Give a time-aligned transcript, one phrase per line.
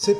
[0.00, 0.14] 各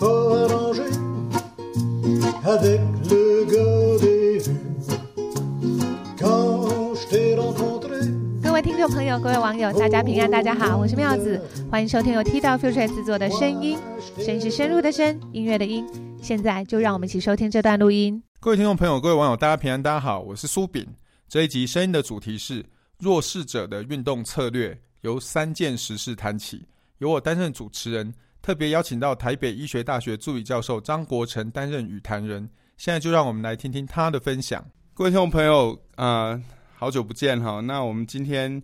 [8.53, 11.41] 位听众朋友，各位网友，大家平安，大家好，我是妙子，
[11.71, 13.79] 欢迎收听由 TDAW Future 制作的声音，
[14.18, 15.86] 声音是深入的深，音乐的音。
[16.21, 18.21] 现在就让我们一起收听这段录音。
[18.40, 20.85] 各位听众朋友，各位网友，大家平安，大家好，我是苏炳。
[21.29, 22.67] 这一集声音的主题是
[22.99, 26.67] 弱势者的运动策略，由三件实事谈起，
[26.99, 28.13] 由我担任主持人。
[28.48, 34.64] 特别邀请到台北医学大学助理教授张国成担任语谈人，现在就让我们来听听他的分享。
[34.94, 36.42] 各位听众朋友，啊、呃，
[36.74, 37.61] 好久不见哈！
[37.61, 38.62] 那我们今天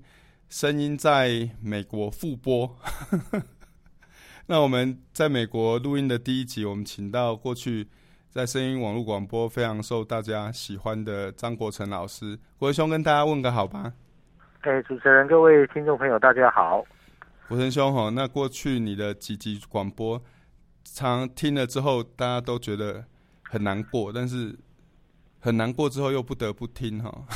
[0.48, 2.74] 声音在美国复播，
[4.48, 7.86] 那我们在美国录音的第一集，我们请到过去
[8.30, 13.92] 在声音网络广播非常受大家喜欢的张国成老师，国成兄跟大家问个好吧。
[14.62, 16.82] 哎，主持人，各位听众朋友，大家好。
[17.46, 20.22] 国成兄哈，那过去你的几集广播，
[20.82, 23.04] 常听了之后，大家都觉得
[23.42, 24.58] 很难过，但是
[25.40, 27.26] 很难过之后又不得不听哈。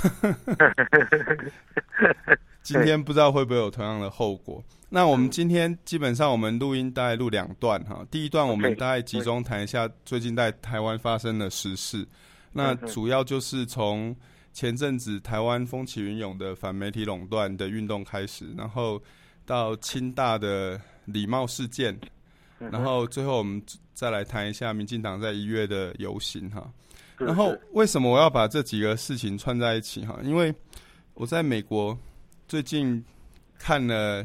[2.62, 4.64] 今天不知道会不会有同样的后果。
[4.88, 12.08] 那我们今天基本上我们录音大概录两段哈，第一段我们大概集中谈一下最近在台湾发生的时事，
[12.52, 14.16] 那主要就是从
[14.54, 18.98] 前阵子台湾风起云涌的反媒体垄断的运动开始，然后。
[19.48, 21.98] 到清大的礼貌事件，
[22.58, 23.62] 然后最后我们
[23.94, 26.70] 再来谈一下民进党在一月的游行哈。
[27.16, 30.20] 然后为什么我要把这几个事情串在一起哈？
[30.22, 30.54] 因为
[31.14, 31.98] 我在美国
[32.46, 33.02] 最近
[33.58, 34.22] 看了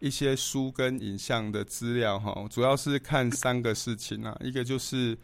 [0.00, 5.16] 一些书跟影像的资料哈，主要是看三个事情啊，一个就是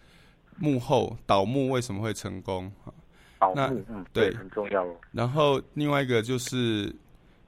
[0.57, 2.95] 幕后倒幕为什么会成功哈？
[3.39, 4.87] 倒幕，嗯，对，很重要。
[5.13, 6.91] 然后另外一个就是。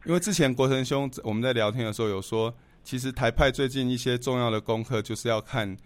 [0.06, 5.76] 因为之前国成兄我们在聊天的时候有说，其实台派最近一些重要的功课就是要看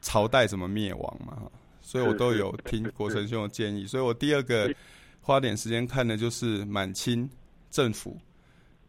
[0.00, 1.50] 朝代怎么灭亡嘛，
[1.80, 3.86] 所以我都有听国成兄的建议。
[3.86, 4.74] 所以我第二个
[5.20, 7.30] 花点时间看的就是满清
[7.70, 8.18] 政府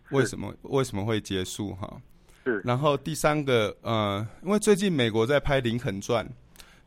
[0.09, 2.01] 为什么为什么会结束哈。
[2.63, 6.25] 然后第三个呃，因为最近美国在拍《林肯传》，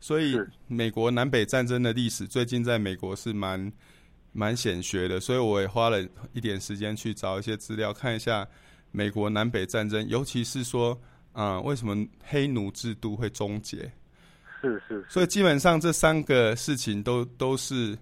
[0.01, 0.37] 所以
[0.67, 3.71] 美国南北战争的历史最近在美国是蛮。
[4.37, 5.99] 蛮显学的，所以我也花了
[6.31, 8.47] 一点时间去找一些资料，看一下
[8.91, 10.91] 美国南北战争，尤其是说，
[11.33, 13.91] 啊、呃，为什么黑奴制度会终结？
[14.61, 15.05] 是是，是。
[15.09, 17.93] 所以基本上这三个事情都都是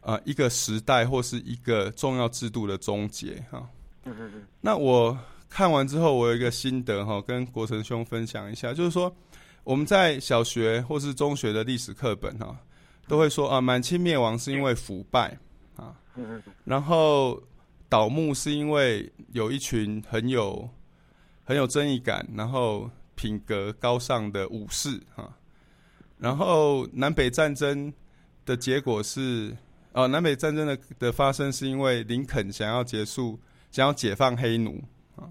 [0.00, 3.68] 啊、呃、一个时代或是一个重要制度的终结哈。
[4.04, 4.42] 嗯嗯嗯。
[4.62, 5.14] 那我
[5.50, 9.14] 看完之后，我有一个心得哈，跟国成兄分享一下，就是说
[9.64, 12.56] 我们在小学或是中学的历史课本哈，
[13.06, 15.38] 都会说啊，满清灭亡是因为腐败。
[16.64, 17.42] 然后
[17.88, 20.68] 倒幕是因为有一群很有
[21.44, 25.28] 很有正义感，然后品格高尚的武士哈。
[26.18, 27.92] 然后南北战争
[28.46, 29.56] 的结果是，
[29.92, 33.38] 哦，南北战争的的发生是因为林肯想要结束，
[33.70, 34.80] 想要解放黑奴
[35.16, 35.26] 啊。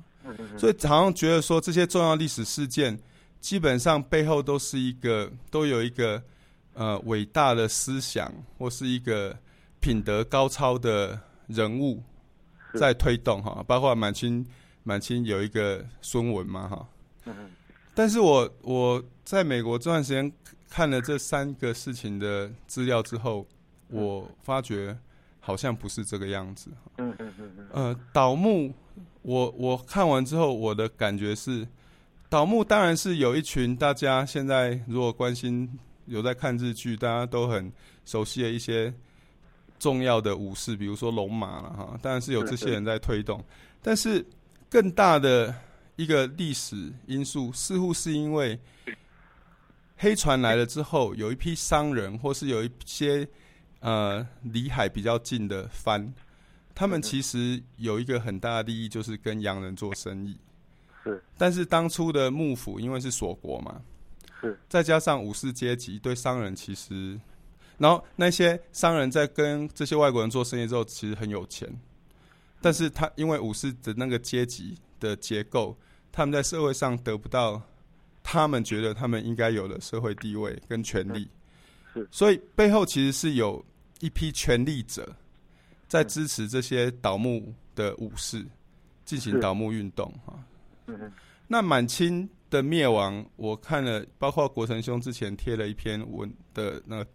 [0.58, 3.00] 所以好像觉得说这些重要历史事件，
[3.40, 6.22] 基本上背后都是一个都有一个
[6.74, 9.38] 呃伟大的思想或是一个。
[9.84, 12.02] 品德高超的人物
[12.80, 14.46] 在推动哈，包括满清，
[14.84, 16.88] 满清有一个孙文嘛哈。
[17.94, 20.32] 但是我我在美国这段时间
[20.70, 23.46] 看了这三个事情的资料之后，
[23.90, 24.98] 我发觉
[25.42, 26.72] 好像不是这个样子。
[27.00, 27.68] 嗯嗯嗯嗯。
[27.74, 28.74] 呃，倒木，
[29.22, 31.68] 我我看完之后，我的感觉是，
[32.30, 35.70] 倒木当然是有一群大家现在如果关心
[36.06, 37.70] 有在看日剧，大家都很
[38.06, 38.94] 熟悉的一些。
[39.84, 43.44] 重要的武士，比如说龙马了哈，当然是有这些人在推动。
[43.82, 44.26] 但是
[44.70, 45.54] 更大的
[45.98, 48.58] 一个历史因素，似乎是因为
[49.98, 53.28] 黑船来了之后，有一批商人，或是有一些
[53.82, 56.14] 呃离海比较近的藩，
[56.74, 60.38] 他们其实有一个很大的利益，就是跟洋人做生意。
[61.04, 61.22] 是。
[61.38, 63.82] 但是当初的幕府因为是锁国嘛，
[64.40, 64.58] 是。
[64.70, 67.20] 再加上武士阶级对商人其实。
[67.78, 71.68] 然后那些商人在跟这些外国人做生意之后，其实很有钱，
[72.62, 75.76] 但是他因为武士的那个阶级的结构，
[76.12, 77.62] 他们在社会上得不到
[78.22, 81.28] 他们觉得他们应该有的社会地位跟权利，
[82.12, 83.64] 所以背后其实是有
[84.00, 85.14] 一批权力者
[85.88, 88.46] 在支持这些倒幕的武士
[89.04, 90.40] 进行倒幕运动哈。
[91.48, 97.08] 那满清的灭亡，我看了，包括国成兄之前贴了一篇文的那个。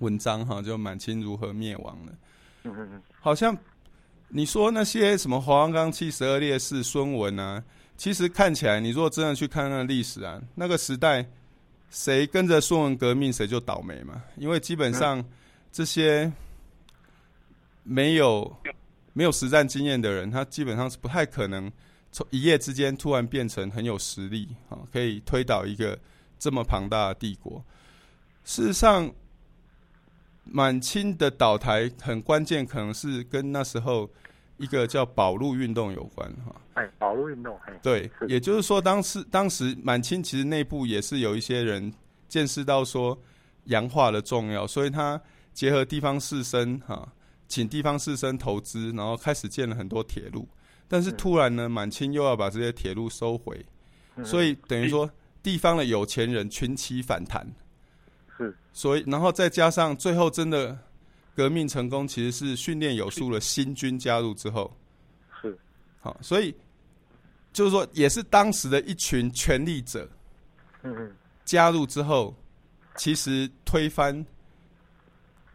[0.00, 2.12] 文章哈，就满清如何灭亡了。
[2.64, 3.56] 嗯嗯嗯，好像
[4.28, 7.62] 你说那些什么黄冈七十二烈士孙文啊，
[7.96, 11.26] 其实看起来，你如果真的去看那个历史啊，那个时代
[11.90, 15.24] 谁跟着孙文革命谁就倒霉嘛，因为基本上
[15.72, 16.30] 这些
[17.82, 18.56] 没有
[19.12, 21.72] 没有实战经验的人，他基本上是不太可能
[22.12, 25.98] 从一夜之间突然变成很有实力啊，可以推倒一个
[26.38, 27.64] 这么庞大的帝国。
[28.44, 29.10] 事实上，
[30.52, 34.10] 满清的倒台很关键，可能是跟那时候
[34.56, 36.54] 一个叫保路运动有关哈。
[36.74, 41.92] 哎，保路运动，对，也就是说，当时当时满清其实内部也是有一些人
[42.28, 43.16] 见识到说
[43.64, 45.20] 洋化的重要，所以他
[45.52, 47.12] 结合地方士绅哈，
[47.46, 50.48] 请地方士绅投资，然后开始建了很多铁路。
[50.88, 53.64] 但是突然呢，满清又要把这些铁路收回，
[54.24, 55.08] 所以等于说
[55.42, 57.46] 地方的有钱人群起反弹。
[58.40, 60.78] 是，所以然后再加上最后真的
[61.36, 64.74] 革命成功，其实是训练有素的新军加入之后，
[65.42, 65.58] 是，
[66.00, 66.54] 好，所以
[67.52, 70.08] 就是说也是当时的一群权力者，
[70.82, 72.34] 嗯嗯，加入之后，
[72.96, 74.24] 其实推翻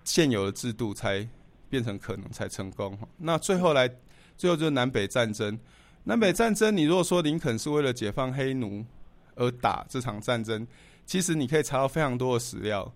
[0.03, 1.27] 现有的制度才
[1.69, 2.95] 变成可能才成功。
[3.17, 3.89] 那最后来，
[4.37, 5.57] 最后就是南北战争。
[6.03, 8.85] 南北战争，你如果说林肯是为了解放黑奴
[9.33, 10.65] 而打这场战争。
[11.05, 12.91] 其实你可以查到非常多的史料，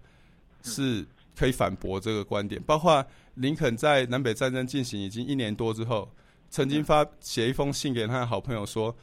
[0.64, 1.06] 是
[1.38, 2.62] 可以反驳这个观点。
[2.64, 6.10] 包括林肯在南北战争进行已经一年多之后，
[6.50, 8.94] 曾经发写一封信给他的好朋友说：“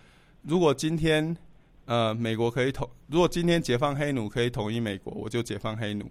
[0.42, 1.36] 如果今天
[1.84, 6.04] 呃美国可以统，如果今天解放黑奴可以统一美国，我就解放黑奴；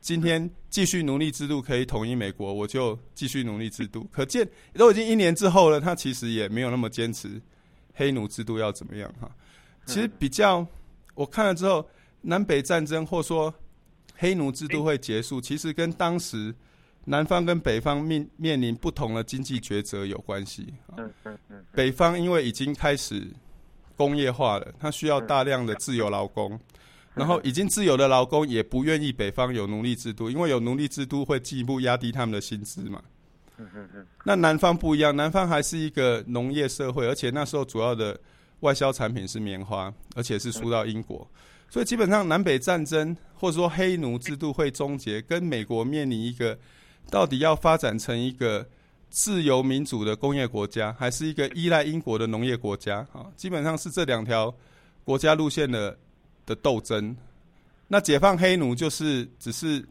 [0.00, 7.40] 今天继续奴隶制度可以统一美国，我就继续奴隶制度。”可见都已经一年之后了，他其实也没有那么坚持
[7.94, 9.30] 黑奴制度要怎么样哈。
[9.86, 10.66] 其实比较
[11.14, 11.88] 我看了之后。
[12.22, 13.52] 南北战争，或说
[14.16, 16.54] 黑奴制度会结束，其实跟当时
[17.04, 20.72] 南方跟北方面面临不同的经济抉择有关系。
[21.72, 23.26] 北方因为已经开始
[23.96, 26.58] 工业化了，它需要大量的自由劳工，
[27.14, 33.02] 然后已经自由的劳工也不愿意北方有奴隶制度，因为有奴隶制度会进一步压低他们的薪资嘛。
[34.24, 38.18] 那南方不一样，南方还是一个农业社会，而且那时候主要的
[38.60, 41.28] 外销产品是棉花，而且是输到英国。
[41.72, 46.58] 所以基本上，南北战争或者说黑奴制度会终结，跟美国面临一个
[47.10, 48.68] 到底要发展成一个
[49.08, 53.24] 自由民主的工业国家，还是一个依赖英国的农业国家啊？
[53.38, 54.54] 基本上是这两条
[55.02, 55.96] 国家路线的
[56.44, 57.16] 的斗争。
[57.88, 59.82] 那解放黑奴就是只是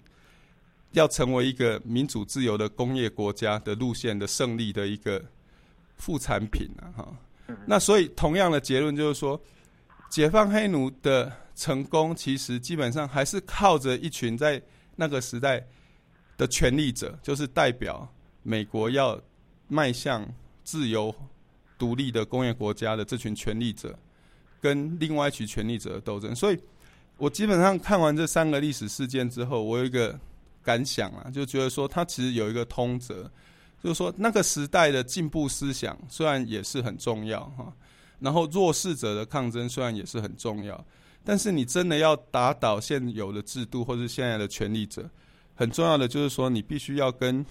[0.92, 5.20] 要成为一个民主自由的工业国家的路线的胜利的一个
[5.96, 6.94] 副产品啊！
[6.96, 7.08] 哈，
[7.66, 9.42] 那所以同样的结论就是说，
[10.12, 11.41] 解放黑奴的。
[11.56, 14.62] 成功其实基本上还是靠着一群在
[14.96, 15.66] 那个时代
[16.38, 18.08] 的权力者，就是代表
[18.44, 19.20] 美国要
[19.68, 20.28] 迈向
[20.64, 21.14] 自由
[21.78, 23.98] 独立的工业国家的这群权力者，
[24.60, 26.36] 跟另外一群权力者的斗争。
[26.36, 26.60] 所以，
[27.18, 30.20] 我基本上看完这三个历史事件之后，我有一个
[30.64, 33.30] 感想啊，就觉得说，它其实有一个通则，
[33.84, 37.74] 就是说那个时代的进步思想虽然也是很重要哈，
[38.22, 40.82] 然后弱势者的抗争虽然也是很重要。
[41.24, 45.08] 但是你真的要打倒现有的制度，或是现在的权力者，
[45.54, 47.46] 很重要的就是说，你必须要跟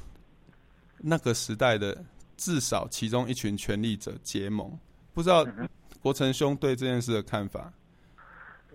[0.98, 1.96] 那个时代的
[2.36, 4.76] 至少其中一群权力者结盟。
[5.14, 5.46] 不知道
[6.02, 7.72] 国成兄对这件事的看法？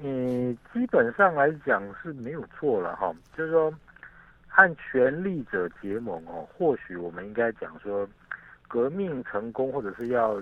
[0.02, 3.14] 嗯，基本上来讲是没有错了哈。
[3.38, 3.70] 就是说，
[4.48, 8.08] 和权力者结盟哦，或许我们应该讲说，
[8.68, 10.42] 革命成功或者是要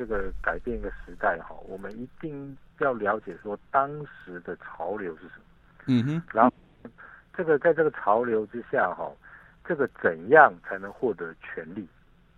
[0.00, 2.56] 这个改变一个时代哈，我们一定。
[2.80, 5.42] 要了解说当时的潮流是什么，
[5.88, 6.50] 嗯哼，然后
[7.34, 9.12] 这个在这个潮流之下哈，
[9.66, 11.86] 这个怎样才能获得权利？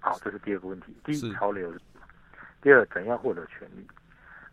[0.00, 0.96] 好，这是第二个问题。
[1.04, 2.00] 第一，潮流是什么？
[2.60, 3.86] 第二，怎样获得权利？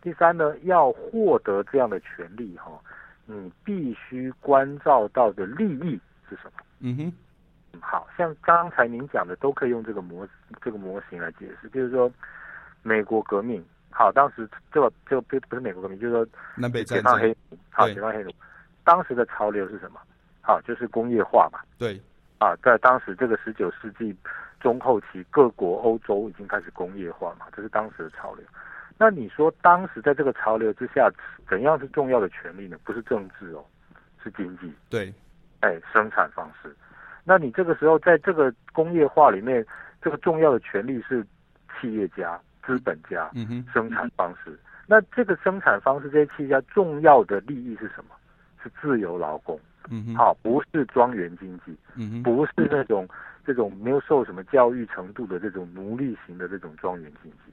[0.00, 2.70] 第三呢，要获得这样的权利哈，
[3.26, 6.62] 你必须关照到的利益是什么？
[6.78, 10.24] 嗯哼，好像刚才您讲的都可以用这个模
[10.62, 12.08] 这个模型来解释，比如说
[12.82, 13.64] 美国革命。
[13.90, 18.30] 好，当时这个这个不不是美国革命，就是说南北解放黑奴，好，解放黑奴。
[18.84, 20.00] 当时的潮流是什么？
[20.40, 21.60] 好，就是工业化嘛。
[21.76, 22.00] 对。
[22.38, 24.16] 啊，在当时这个十九世纪
[24.60, 28.44] 中后期，各国欧洲已经开始工业化嘛，这是当时的潮流。
[28.96, 31.10] 那你说当时在这个潮流之下，
[31.48, 32.78] 怎样是重要的权利呢？
[32.84, 33.64] 不是政治哦，
[34.22, 34.72] 是经济。
[34.88, 35.12] 对。
[35.60, 36.74] 哎，生产方式。
[37.24, 39.66] 那你这个时候在这个工业化里面，
[40.00, 41.22] 这个重要的权利是
[41.78, 42.40] 企业家。
[42.70, 43.28] 资本家，
[43.72, 44.56] 生产方式。
[44.86, 48.14] 那这个生产方式，这些企业家重要的利益是什么？
[48.62, 49.58] 是自由劳工。
[49.88, 51.76] 嗯好，不是庄园经济。
[51.96, 53.08] 嗯不是那种
[53.44, 57.52] 这种没有受什么教育程度的这种奴隶型的这种庄园经济。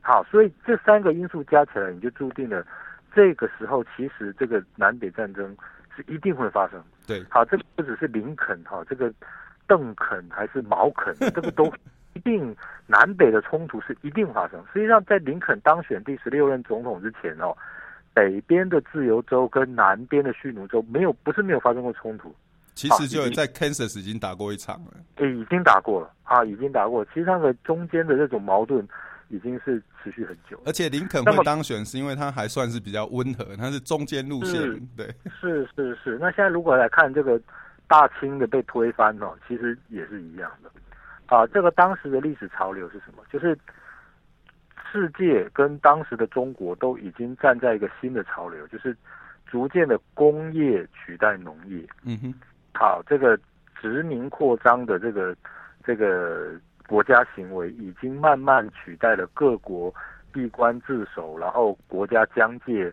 [0.00, 2.66] 好，所以这三个因素加起来，你就注定了
[3.14, 5.54] 这个时候其实这个南北战争
[5.94, 6.82] 是一定会发生。
[7.06, 9.12] 对，好，这个不只是林肯哈，这个
[9.66, 11.70] 邓肯还是毛肯， 这个都
[12.18, 12.54] 一定
[12.86, 14.60] 南北的冲突是一定发生。
[14.72, 17.56] 实际上，在林肯当选第十六任总统之前哦，
[18.12, 22.34] 北边的自由州跟南边的蓄奴州没有不是没有发生过冲突。
[22.74, 27.04] 其实就在 Kansas 已经打过一场了，诶，已经打过了啊，已经打过。
[27.06, 28.86] 其实那个中间的这种矛盾
[29.28, 30.60] 已经是持续很久。
[30.64, 34.62] 而且林肯会当选，是因为他还算是比较温和，他是中间路线，
[34.96, 35.06] 对。
[35.40, 36.18] 是是是。
[36.20, 37.40] 那现在如果来看这个
[37.88, 40.70] 大清的被推翻哦，其实也是一样的。
[41.28, 43.22] 啊，这个当时的历史潮流是什么？
[43.30, 43.56] 就是
[44.90, 48.96] 世界跟当时的中国都已经站在一个新的潮流，就是
[49.46, 51.86] 逐渐的工业取代农业。
[52.04, 52.34] 嗯哼。
[52.74, 53.38] 好，这个
[53.80, 55.36] 殖民扩张的这个
[55.84, 56.52] 这个
[56.86, 59.94] 国家行为，已经慢慢取代了各国
[60.32, 62.92] 闭关自守，然后国家疆界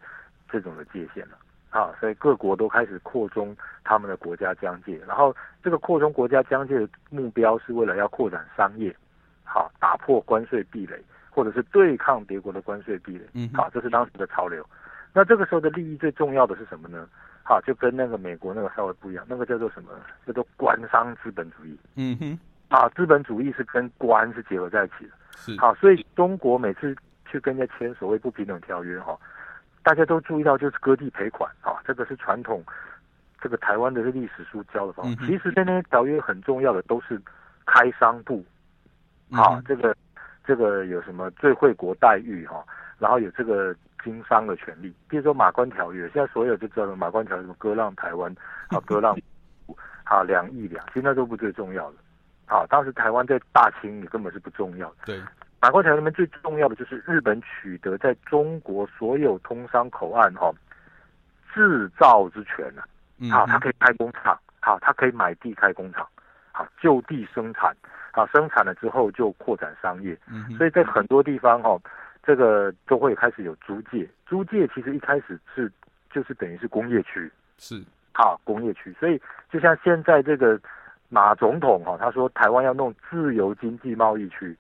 [0.49, 1.37] 这种的界限了。
[1.75, 3.53] 啊，所以各国都开始扩充
[3.83, 8.95] 他们的国家疆界，然后这个扩充国家疆界的目标是为了要扩展商业，
[9.43, 13.25] 好，打破关税壁垒，或者是对抗别国的关税壁垒。
[13.33, 14.65] 嗯，好，这是当时的潮流。
[15.11, 17.09] 那这个时候的利益最重要的是什么呢？
[17.43, 19.89] 好，就跟那个美国那个稍微不一样，那个叫做什么？
[20.25, 21.77] 叫做官商资本主义。
[21.97, 22.39] 嗯哼，
[22.69, 25.11] 啊，资本主义是跟官是结合在一起的。
[25.35, 29.19] 是，好，所以中国每次去跟人家签所谓不平等条约，哈，
[29.85, 32.61] 大家都注意到就是割地赔款，啊，这个是传统，
[33.39, 35.25] 这个台湾的历史书教的方法。
[35.27, 37.21] 其实在那些条约很重要的都是
[37.65, 38.43] 开商部，
[39.31, 39.95] 啊，这个
[40.43, 42.65] 这个有什么最惠国待遇，哈，
[42.97, 43.73] 然后有这个。
[44.03, 46.95] 经商的权利，比如说马关条约，现在所有就知道了。
[46.95, 48.31] 马关条约什么割让台湾
[48.67, 49.17] 啊， 割让
[50.03, 51.97] 啊两亿两，其实那都不最重要的。
[52.45, 54.97] 啊，当时台湾在大清也根本是不重要的。
[55.07, 55.19] 对，
[55.65, 60.53] 马关条约里面最重要的就是日本取得在中国所有通商口岸哈
[61.51, 62.83] 制造之权了。
[63.31, 66.07] 好，它可以开工厂，好，它可以买地开工厂，
[66.51, 67.75] 好，就地生产，
[68.11, 70.15] 好，生产了之后就扩展商业。
[70.31, 71.75] 嗯，所以在很多地方哈。
[72.27, 75.71] 这个都会开始有租界，租界其实一开始是
[76.09, 77.83] 就是等于是工业区，是
[78.15, 80.59] 好工业区，所以就像现在这个
[81.07, 84.57] 马总统哈、哦，他说台湾要弄自由经济贸易区，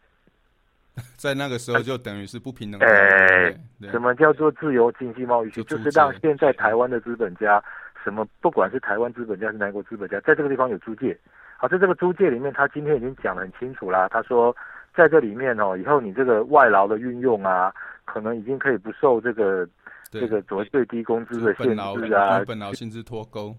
[1.17, 2.79] 在那个时候就等于是不平等。
[2.81, 3.53] 哎，
[3.91, 5.63] 什么叫做自由经济贸易区？
[5.63, 7.63] 就，是让现在台湾的资本家，
[8.03, 11.17] 什么不管是台湾资本家是哪国资本家，在这个地方有租界。
[11.57, 14.55] 好，在这个租界里面，他今天已经讲得很清楚啦，他说。
[14.97, 17.69] 在这里面哦，以后你这个外劳的运用啊，
[18.05, 19.67] 可能已经可以不受这个
[20.09, 23.53] 这个所谓最低工资的限制啊，本劳薪资脱钩，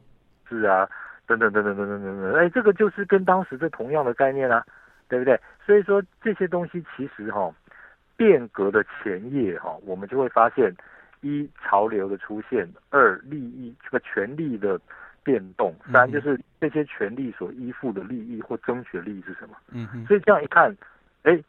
[0.48, 0.88] 是啊，
[1.26, 4.64] 等等等等等等等等，哎，这个就是跟当时这同样的概念啊，
[5.08, 5.38] 对不对？
[5.64, 7.54] 所以说这些东西其实哈、哦，
[8.16, 10.74] 变革的前夜哈、哦，我们就会发现
[11.20, 14.80] 一潮流的出现，二利益这个权力的
[15.22, 19.56] 变动，三就是这些权力所依附的利益或争取的利益是什么？
[19.72, 20.74] 嗯哼，所以这样一看。
[21.22, 21.42] 哎，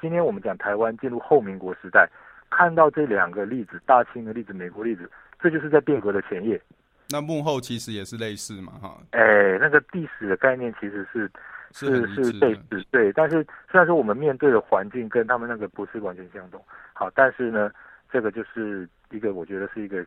[0.00, 2.08] 今天我们讲台湾进入后民国时代，
[2.50, 5.08] 看到这两个例子，大清的例子，美国例子，
[5.40, 6.60] 这就是在变革的前夜。
[7.08, 8.98] 那幕后其实也是类似嘛，哈。
[9.12, 11.30] 哎，那个历史的概念其实是
[11.72, 13.12] 是是类似，对。
[13.12, 16.62] 但是虽然说我们面对的环境跟他们那个不是完全相同，
[16.92, 17.70] 好，但是呢，
[18.10, 20.04] 这个就是一个我觉得是一个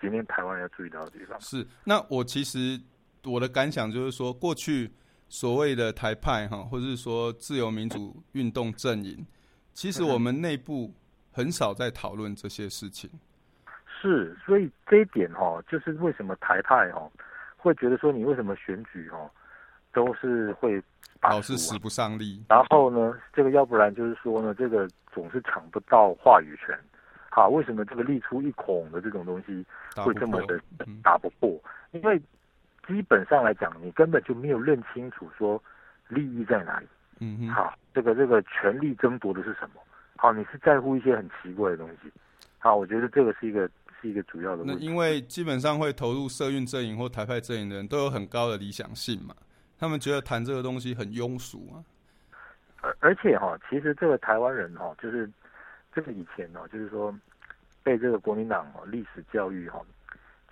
[0.00, 1.40] 今天台湾人要注意到的地方。
[1.40, 1.66] 是。
[1.84, 2.80] 那我其实
[3.24, 4.90] 我的感想就是说，过去。
[5.26, 9.26] 所谓的台派哈，或者是说自由民主运动阵营，
[9.72, 10.94] 其实我们内部
[11.32, 13.10] 很少在讨论这些事情。
[13.88, 17.10] 是，所以这一点哈，就是为什么台派哈
[17.56, 19.28] 会觉得说你为什么选举哈
[19.94, 20.82] 都是会
[21.22, 22.44] 老是使不上力。
[22.48, 26.78] 然后呢，这个要不然就是说呢，这个总是抢不到话语权。
[27.30, 29.64] 好，为什么这个力出一孔的这种东西
[29.96, 30.60] 会这么的
[31.02, 31.58] 打不破？
[31.92, 32.20] 因为
[32.86, 35.60] 基本上来讲，你根本就没有认清楚说
[36.08, 36.86] 利益在哪里。
[37.20, 37.48] 嗯嗯。
[37.48, 39.80] 好，这个这个权力争夺的是什么？
[40.16, 42.10] 好，你是在乎一些很奇怪的东西。
[42.58, 43.68] 好，我觉得这个是一个
[44.00, 44.74] 是一个主要的问题。
[44.74, 49.34] 那因为基本上会投入社运阵营或台派阵营的人都有很高的理想性嘛，
[49.84, 51.84] 他们觉得谈这个东西很庸俗啊。
[52.80, 55.30] 而而且哈，其实这个台湾人哈，就是
[55.94, 57.14] 这个以前呢，就是说
[57.82, 59.80] 被这个国民党哈历史教育哈。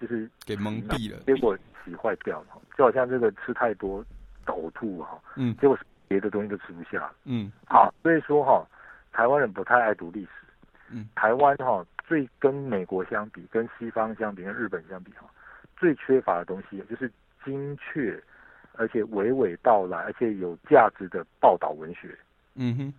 [0.00, 4.04] 就是给蒙蔽了，结果洗坏掉了，就好像这个吃太多
[4.46, 8.66] 呕吐哈，嗯，结果别的东西都吃不下，嗯，好，所以说哈，
[9.12, 10.30] 台湾人不太爱读历史，
[10.90, 15.30] 嗯，台湾哈最跟美国相比，跟西方相比，跟日本相比哈，
[15.76, 17.08] 最缺乏的东西就是
[17.44, 18.20] 精确
[18.74, 22.16] 而且娓娓道来而且有价值的报道文学，
[22.54, 22.94] 嗯哼，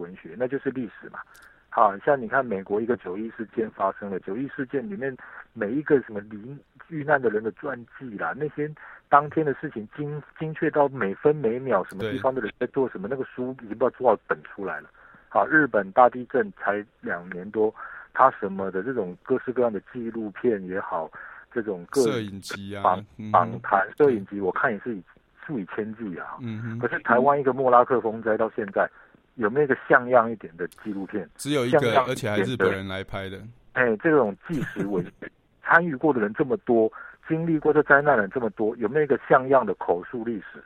[0.00, 1.20] 文学那就是历史嘛，
[1.68, 5.16] 好像你看美国一个九一事件发生了，九一事件里面
[5.52, 6.56] 每一个什么罹
[6.88, 8.70] 遇难的人的传记啦，那些
[9.08, 14.90] 当天的事情精精确到每分每秒，什么地方的人在做什么，那个书已经不知道多少本出来了。
[15.28, 17.74] 好，日本大地震才两年多，
[18.12, 21.10] 他什么的这种各式各样的纪录片也好，
[21.54, 25.02] 这种个摄影机啊，访访谈摄影机，我看也是以
[25.46, 26.36] 数以千计啊。
[26.40, 28.88] 嗯，可是台湾一个莫拉克风灾到现在。
[29.36, 31.26] 有没有一个像样一点的纪录片？
[31.36, 33.40] 只有一个，而且还是日本人来拍的。
[33.72, 35.02] 哎，这种纪实文
[35.64, 36.92] 参与过的人这么多，
[37.26, 40.62] 经历过这灾难的人这么多，有没有一个像样的口述历史？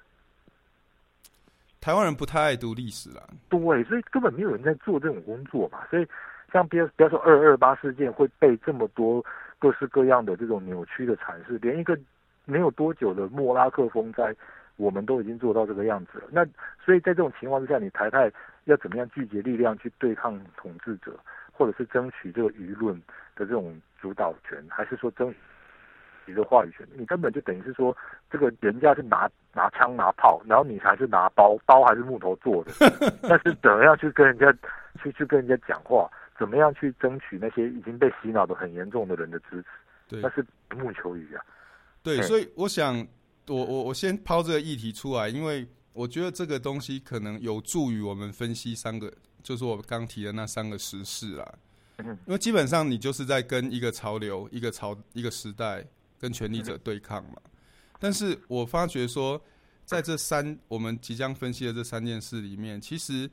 [1.80, 5.86] 台湾人不太爱读历史啦，对，所以根本没有人在做这种工作嘛。
[5.88, 6.06] 所以
[6.52, 9.24] 像比如比如说二二八事件会被这么多
[9.58, 11.98] 各式各样的这种扭曲的阐释，连一个
[12.44, 14.34] 没有多久的莫拉克风灾，
[14.76, 16.24] 我们都已经做到这个样子了。
[16.30, 16.44] 那
[16.84, 18.32] 所以在这种情况之下，你台派。
[18.66, 21.16] 要怎么样聚集力量去对抗统治者，
[21.52, 22.92] 或者是争取这个舆论
[23.36, 25.36] 的这种主导权，还是说争取
[26.24, 26.84] 你的话语权？
[26.96, 27.96] 你根本就等于是说，
[28.28, 32.72] 这个人家是拿拿枪拿炮，然后你还是拿刀，刀还是木头做的。
[33.22, 34.52] 但是怎么样去跟人家
[35.00, 36.10] 去去跟人家讲话？
[36.38, 39.66] 怎么样去争取那些已经被洗脑的很严重的人的支持？
[40.08, 41.44] 对，那是不木求鱼啊。
[42.02, 43.06] 对，所以我想，
[43.46, 45.66] 我我我先抛这个议题出来，因为。
[45.96, 49.10] 我觉得这个东西可能有助于我们分析三个，
[49.42, 51.54] 就是我刚提的那三个时事啦。
[51.98, 55.82] 因为基本上你就是在跟一个潮流、一个潮、一个时代
[56.18, 57.40] 跟权力者对抗嘛。
[57.98, 59.40] 但是我发觉说，
[59.86, 63.30] 在这三我们即将分析的这三件事里面，其实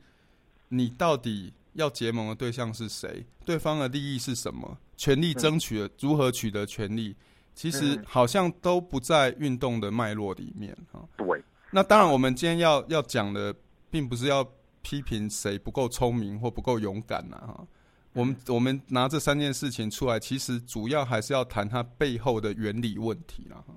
[0.68, 3.24] 你到底要结盟的对象是谁？
[3.44, 4.78] 对方的利益是什么？
[4.96, 7.14] 权力争取的如何取得权力？
[7.54, 11.00] 其实好像都不在运动的脉络里面啊。
[11.16, 11.42] 对。
[11.70, 13.54] 那当然，我们今天要要讲的，
[13.90, 14.44] 并不是要
[14.82, 17.66] 批评谁不够聪明或不够勇敢呐，哈。
[18.12, 23.74] 我们我们拿这三件事情出来，其实主要还是要谈它背后的原理问题了，哈。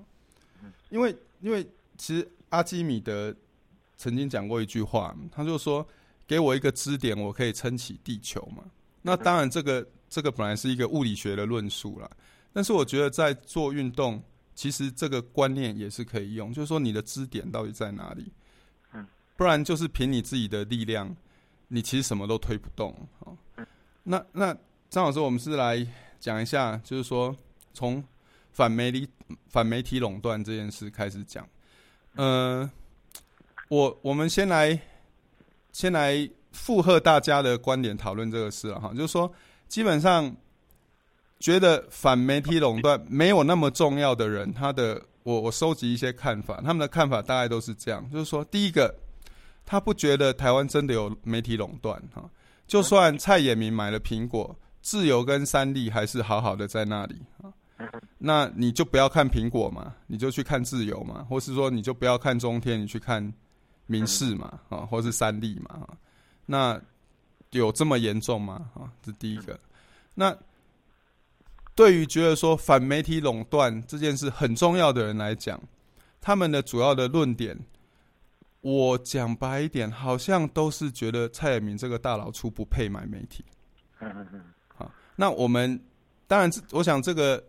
[0.90, 3.34] 因为因为其实阿基米德
[3.96, 5.86] 曾经讲过一句话，他就说
[6.28, 8.62] ：“给我一个支点，我可以撑起地球嘛。”
[9.02, 12.08] 那当然，这个这个本来是一个物理学的论述啦，
[12.52, 14.22] 但是我觉得在做运动。
[14.54, 18.32] 其实这个观念也是可以用，就是说你的支点到底在哪里？
[18.92, 21.14] 嗯，不然就是凭你自己的力量，
[21.68, 22.92] 你其实什么都推不动。
[23.20, 23.36] 好，
[24.02, 24.52] 那那
[24.90, 25.86] 张老师，我们是来
[26.18, 27.36] 讲一下，就是说
[27.72, 28.02] 从
[28.50, 29.08] 反媒体
[29.46, 31.48] 反媒体垄断这件事开始讲。
[32.16, 32.68] 呃，
[33.68, 34.76] 我我们先来
[35.78, 39.32] 先来附和大家的观点讨论这个事了哈，就是说
[39.68, 40.34] 基本上。
[41.40, 48.92] 觉得反媒体垄断没有那么重要的人，他的我我收集一些看法，他们的看法大概都是这样，就是说，第一个，
[49.64, 52.28] 他不觉得台湾真的有媒体垄断哈，
[52.66, 57.54] 就算蔡衍明买了苹果，自由跟三立还是好好的在那里啊，
[58.18, 63.32] 那你就不要看苹果嘛，你就去看自由嘛，或是说你就不要看中天，你去看
[63.88, 65.88] 民事嘛啊，或是三立嘛，
[66.46, 66.80] 那
[67.50, 68.70] 有这么严重吗？
[68.74, 69.58] 啊，这第一个，
[70.14, 70.32] 那。
[71.74, 75.62] 对于觉得说反媒体垄断这件事很重要的人来讲，
[76.20, 77.56] 他们的主要的论点，
[78.62, 83.44] 我讲白一点，好像都是觉得蔡衍明这个大老粗不配买媒体。
[84.00, 84.44] 嗯嗯嗯。
[84.74, 85.80] 好，那我们
[86.26, 87.40] 当然，我想这个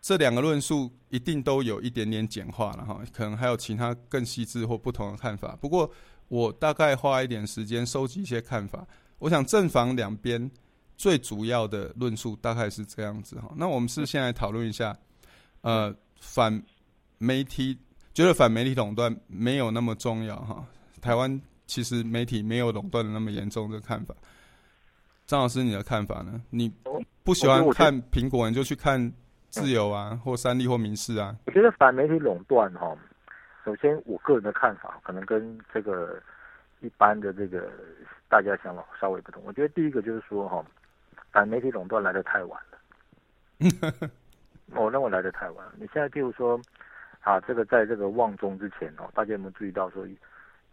[0.00, 5.56] 这两个论述一定都有一点点简化了哈，可能还有其他更细致或不同的看法。
[5.60, 5.90] 不过
[6.28, 8.86] 我大概花一点时间收集一些看法，
[9.18, 10.50] 我想正反两边。
[10.96, 14.94] 最主要的论述大概是这样子哈，那我们是先来讨论一下，
[15.62, 16.62] 呃，反
[17.16, 17.74] 媒体
[18.12, 20.62] 觉得反媒体垄断没有那么重要哈，
[21.00, 24.14] 台湾其实媒体没有垄断的那么严重的看法。
[25.26, 26.38] 张老师，你的看法呢？
[26.50, 26.70] 你
[27.22, 29.10] 不喜欢看苹果，你就去看
[29.50, 31.36] 自由啊，或三立或民事啊。
[31.46, 32.96] 我觉得反媒体垄断哈，
[33.64, 36.18] 首先我个人的看法可能跟这个
[36.80, 37.70] 一般的这个
[38.28, 39.42] 大家想法稍微不同。
[39.44, 40.64] 我觉得第一个就是说哈。
[41.32, 44.10] 反媒体垄断来的太晚了，
[44.74, 45.72] 我 认为来的太晚了。
[45.76, 46.60] 你现在譬如说，
[47.20, 50.04] 啊，这个在这个旺中之前哦，大家有没有注意到说，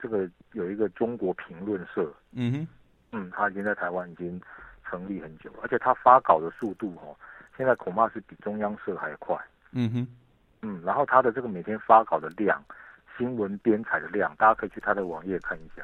[0.02, 2.68] 这个有一个中国评论社，嗯哼，
[3.12, 4.42] 嗯，他已经在台湾已经
[4.84, 7.16] 成立很久，而且他发稿的速度哦，
[7.58, 9.36] 现在恐怕是比中央社还快，
[9.72, 10.08] 嗯哼，
[10.62, 12.64] 嗯，然后他的这个每天发稿的量，
[13.18, 15.84] 新闻编采的量，大家可以去他的网页看一下，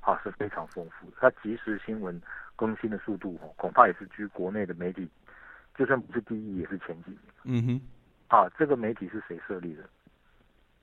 [0.00, 2.20] 啊，是非常丰富的，他即时新闻。
[2.56, 5.10] 更新的速度哦，恐怕也是居国内的媒体，
[5.76, 7.18] 就算不是第一，也是前几名。
[7.42, 7.80] 嗯哼，
[8.28, 9.82] 啊，这个媒体是谁设立的？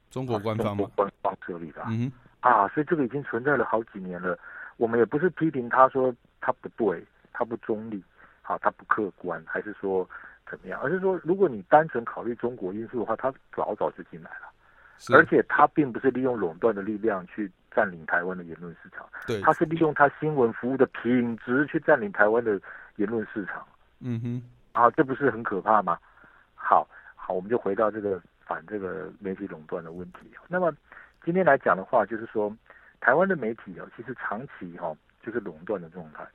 [0.10, 0.86] 中国官方吗？
[0.98, 1.82] 官方设立的。
[1.88, 4.38] 嗯哼，啊，所以这个已经存在了好几年了。
[4.76, 7.02] 我们也不是批评他说他不对，
[7.32, 8.04] 他它不中立，
[8.44, 10.08] 好，他不客观，还是说
[10.52, 10.80] 怎么样？
[10.84, 22.60] 而是说，如果你单纯考虑中国因素的话，它早早就进来了，而且它并不是利用垄断的力量去占领台湾的言论市场，对，它是利用它新闻服务的品质去占领台湾的
[22.98, 23.66] 言论市场。
[24.02, 25.98] 嗯哼，啊，这不是很可怕吗？
[26.54, 26.86] 好，
[27.16, 30.30] 好，我们就回到这个反这个媒体垄断的问题。
[30.50, 30.74] 那么
[31.24, 32.54] 今天来讲的话，就是说
[33.00, 36.26] 台湾的媒体哦，其实长期哈、哦、就是垄断的状态。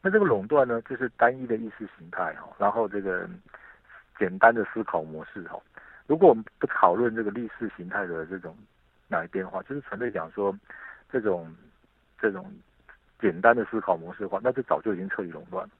[0.00, 3.26] 那这个垄断呢，就是单一的意识形态哈，然后这个
[4.18, 5.58] 简单的思考模式哈。
[6.06, 8.56] 如果我们不讨论这个历史形态的这种
[9.08, 10.54] 哪一变化，就是纯粹讲说
[11.10, 11.54] 这种
[12.20, 12.52] 这种
[13.20, 15.70] 简单的思考模式的话，那就早就已经彻底垄断了。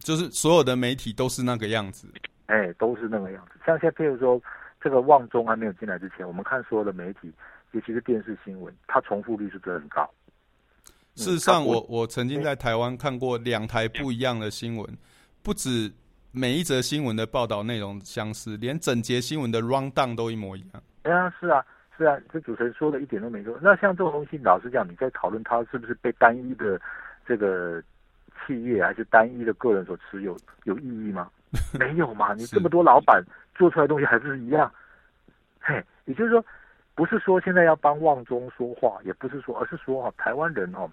[0.00, 2.08] 就是所有的媒体都是那个样子，
[2.46, 3.60] 哎，都是那个样子。
[3.64, 4.40] 像现在，譬如说，
[4.80, 7.32] 这个旺中还没有进来之前，我们看所有的媒体，
[7.70, 10.10] 尤其是电视新闻，它重复率是不是很高。
[11.14, 14.98] 事实上我，我我曾经在台湾看过两台不一样的新闻，
[15.44, 15.92] 不止
[16.34, 20.82] 每一则新闻的报道内容相似，连整节新闻的 rundown 都一模一样。
[21.04, 21.64] 哎呀，是啊，
[21.96, 23.56] 是啊，这主持人说的一点都没错。
[23.62, 26.80] 那像这种东西，老实讲，你在讨论它是不是被单一的
[27.26, 27.82] 这个。
[28.44, 31.30] 企业还是单一的个人所持有有意义吗？
[31.78, 32.34] 没有嘛！
[32.34, 33.22] 你这么多老板
[33.54, 34.70] 做出来的东西还是一样。
[35.60, 36.44] 嘿，也就是说，
[36.94, 40.90] 不是说现在要帮旺中说话，也不是说，而是说哈，台湾人哦，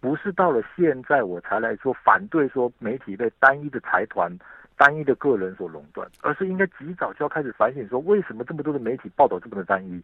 [0.00, 4.36] 不是到了现在我才来说反对说媒体被单一的财团、
[4.82, 10.02] 单一的个人所垄断，而是应该及早就要开始反省说，为什么这么多的媒体报道这么的单一？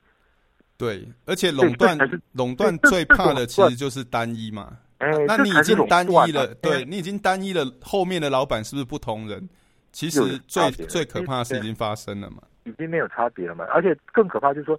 [0.76, 1.98] 对，而且垄断
[2.30, 4.76] 垄断最怕的其实就是单一嘛。
[4.98, 9.48] 哎，那你已经单一了，对，你已经单一了，后面的老板是不是不同人？
[9.90, 13.64] 其实最最可怕的是已经发生了嘛，已经没有差别了嘛。
[13.74, 14.78] 而且更可怕就是说，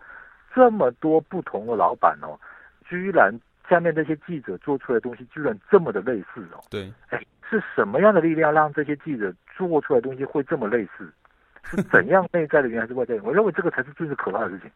[0.56, 2.40] 这么多不同的老板哦，
[2.88, 3.38] 居然
[3.70, 6.64] 下面这些记者做出来的东西居然这么的类似哦。
[6.70, 11.12] 对，哎，是什么样的力量让这些记者做出来的东西会这么类似？
[11.64, 13.28] 是怎样内在的原因还是外在的原因？
[13.28, 14.72] 我认为这个才是最是可怕的事情。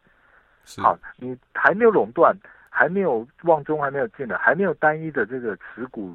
[0.64, 2.36] 是好，你还没有垄断。
[2.76, 6.12] 还没有旺中还没有进来，还没有单一的这个持股，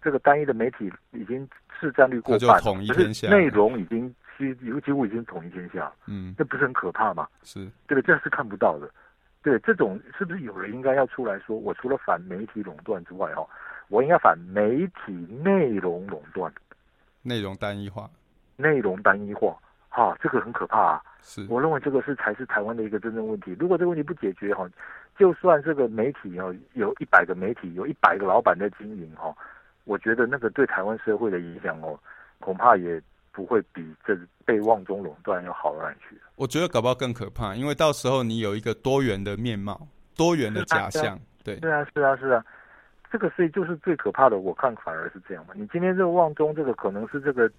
[0.00, 1.46] 这个单一的媒体已经
[1.78, 7.28] 市占率过半，统一天下，内容已经几几乎已经统一天下，嗯，这不是很可怕吗？
[7.42, 8.88] 是，对，这是看不到的，
[9.42, 13.46] 对，这种是不是有人应该要出来说，我除了反媒体垄断之外，哦，
[13.88, 16.52] 我应该反媒体内容垄断，
[17.22, 18.08] 内容单一化，
[18.56, 19.56] 内容单一化，
[19.88, 24.68] 哈，这个很可怕啊，是，我认为这个是才是台湾的一个真正问题，如果这个问题不解决，哈。
[25.18, 29.34] 就算这个媒体哦，有一百个媒体，有一百个老板在经营哈，
[29.82, 31.98] 我觉得那个对台湾社会的影响哦，
[32.38, 36.16] 恐怕也不会比这被旺中垄断要好到哪里去。
[36.36, 41.18] 我觉得搞不好更可怕，因为到时候你有一个多元的面貌，多元的假象。
[41.42, 42.44] 对，是啊，是啊，是啊，
[43.10, 44.38] 这个是就是最可怕的。
[44.38, 45.54] 我看反而是这样嘛。
[45.54, 47.50] 你今天这个旺中这个可能是这个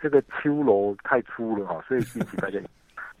[0.00, 2.58] 这个秋楼太粗了哈，所以引起大家。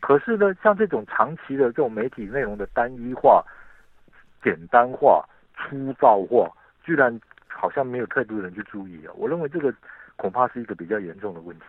[0.00, 3.44] 可是呢，像这种长期的这种媒体内容的单一化。
[4.42, 6.46] 简单化、粗糙化，
[6.84, 9.12] 居然好像没有太多人去注意啊！
[9.16, 9.74] 我认为这个
[10.16, 11.64] 恐怕是一个比较严重的问题。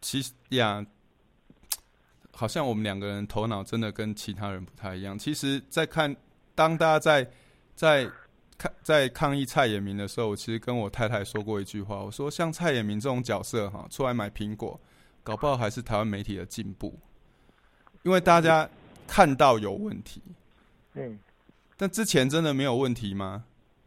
[0.00, 0.84] 其实呀，
[2.32, 5.16] 好像我们两个人头脑真的跟其他人不太一样。
[5.16, 6.12] 其实，在看
[6.56, 7.30] 当大家在
[7.76, 8.10] 在
[8.58, 14.80] 抗在抗议蔡衍明的时候，我其实跟我太太说过一句话，我说像蔡衍明这种角色哈，出来买苹果，
[15.22, 16.98] 搞不好还是台湾媒体的进步，
[18.02, 18.68] 因为大家
[19.06, 20.22] 看到有问题。
[20.94, 21.18] 嗯。
[21.78, 23.44] 但之前真的没有问题吗？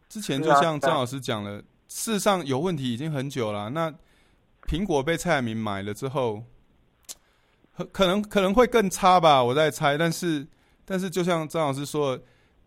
[0.08, 3.68] 之前就像张老师讲了，事实上有问题已经很久了。
[3.70, 3.92] 那
[4.68, 6.44] 苹果被蔡衍明买了之后，
[7.90, 9.98] 可能可能会更差吧，我在猜。
[9.98, 10.46] 但是
[10.84, 12.16] 但是，就像张老师说，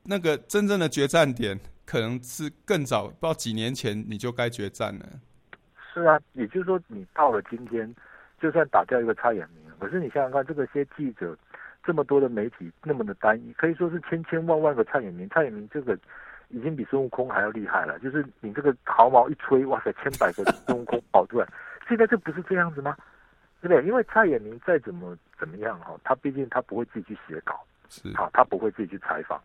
[0.03, 5.06] 那个真正的决战点可能是更早，不知道几年前你就该决战了。
[5.93, 7.93] 是啊，也就是说，你到了今天，
[8.39, 11.38] 就算打掉一个蔡衍明，可是你想想看，这个些记者。
[11.86, 15.28] 这么多的媒体那么的单一，可以说是千千万万个蔡衍明。
[15.28, 16.00] 蔡衍明这个
[16.48, 21.46] 已经比孙悟空还要厉害了，就是你这个毫毛一吹，哇塞，千百个孙悟空跑出来。
[21.86, 22.96] 现在这不是这样子吗？
[23.60, 23.86] 对不对？
[23.86, 29.38] 因为蔡衍明再怎么怎么样哈，他毕竟他不会自己去写稿，是好，他不会自己去采访。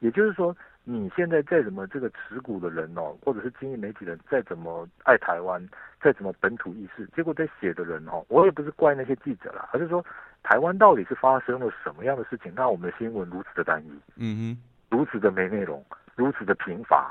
[0.00, 0.52] 也就是说，
[0.84, 5.66] 你现在再怎么这个持股的人哦，或者是经营媒体人，再怎么爱台湾，
[6.00, 10.04] 再怎么本土意识，结果在写的人哦，我也不是怪那些记者啦，而是说。
[10.46, 15.82] 台湾到底是发生了什么样的事情，让我们的新闻如此的单一，嗯哼，如此的没内容，
[16.16, 17.10] 如此的贫乏，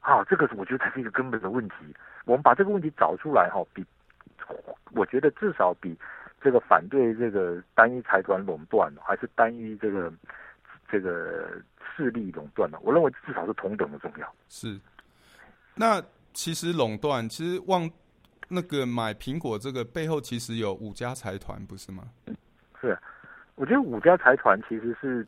[0.00, 1.76] 啊，这个我觉得才是一个根本的问题。
[2.26, 3.82] 我们把这个问题找出来，哈，比
[4.92, 5.98] 我觉得至少比
[6.38, 10.12] 这个反对这个单一财团垄断，还是单一这个
[10.86, 11.62] 这个
[12.00, 12.78] 势力垄断呢？
[12.80, 14.34] 我认为至少是同等的重要。
[14.48, 14.80] 是，
[15.74, 17.88] 那其实垄断，其实望
[18.48, 22.04] 那个买苹果这个背后其实有五家财团，不是吗？
[22.80, 22.98] 是，
[23.56, 25.26] 我觉得五家财团其实是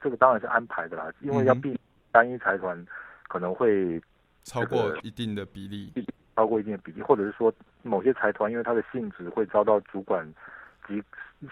[0.00, 1.78] 这个当然是安排的啦，因为要避免
[2.10, 2.82] 单一财团
[3.28, 4.00] 可能会、
[4.44, 5.92] 这个、超过一定的比例，
[6.36, 10.26] 超过一定的比例，或者是说某些财团因为它的性质会遭到主管
[10.88, 11.02] 及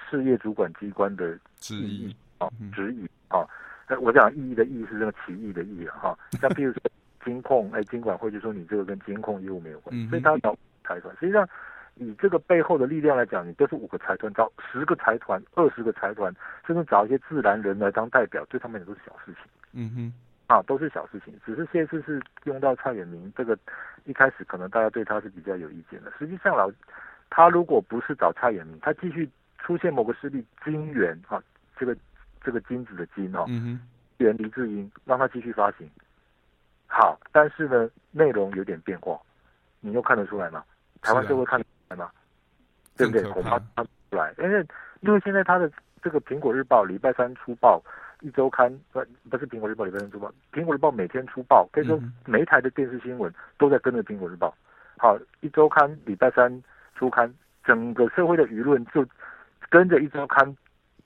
[0.09, 3.47] 事业主管机关的质疑啊质疑啊。
[4.01, 6.81] 我讲意义的意义是这个奇异的义哈，像比如说
[7.25, 11.15] 金控，哎，金管会就说你这个跟金控业务没有关系，所以他找财团。
[11.21, 11.47] 实际上，
[11.97, 16.35] 以这个背后的力量来讲，你都是五个财团，找十个财团、二十个财团，
[16.67, 19.43] 甚至找一些自然人来当代表，对他们也都是小事情。
[19.73, 21.35] 嗯哼，啊，都是小事情。
[21.45, 23.59] 只是这次是用到蔡衍明，这个
[24.05, 26.13] 一开始可能大家对他是比较有意见的。
[26.19, 26.71] 实际上老，
[27.31, 31.43] 他如果不是找蔡衍明，他继续出现某个势力金元啊，
[31.77, 31.97] 这个。
[32.45, 33.47] 这个金子的金哦，
[34.19, 35.89] 源黎智英让他继续发行，
[36.87, 39.19] 好，但是呢，内容有点变化，
[39.81, 40.63] 你又看得出来吗？
[41.01, 42.11] 台湾社会看得出来吗？
[42.97, 43.23] 对不对？
[43.31, 44.67] 恐怕看不出来，因为
[45.01, 45.71] 因为现在他的
[46.03, 47.83] 这个苹果日报礼拜三出报，
[48.21, 54.55] 一周刊不不是苹果日报礼拜三出报，苹果日报每天出报，可以说每一台的电视新闻都在跟着苹果日报。
[54.99, 56.63] 好，一周刊礼拜三
[56.95, 57.33] 出刊，
[57.65, 59.05] 整个社会的舆论就
[59.69, 60.57] 跟着一周刊。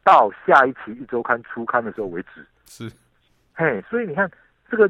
[0.07, 2.89] 到下一期一周刊出刊的时候为止，是，
[3.53, 4.31] 嘿，所以你看，
[4.71, 4.89] 这个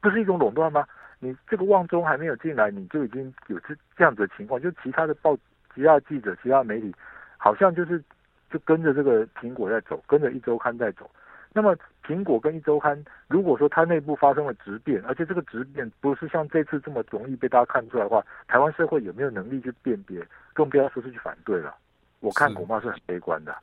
[0.00, 0.84] 不是一种垄断吗？
[1.20, 5.38] 你这个旺中还没有进来，你就已经有这这样子的情况，就其他的报、
[5.72, 6.92] 其他记者、其他媒体，
[7.36, 8.02] 好像就是
[8.50, 11.08] 就跟着这个苹果在走，跟着一周刊在走。
[11.52, 20.26] 那么苹果跟一周刊，如果说它内部发生了质变，而且这个质变不是像这次这么容易被大家看出来的话，台湾社会有没有能力去辨别？
[20.52, 21.72] 更不要说是去反对了。
[22.18, 23.56] 我看恐怕是很悲观的。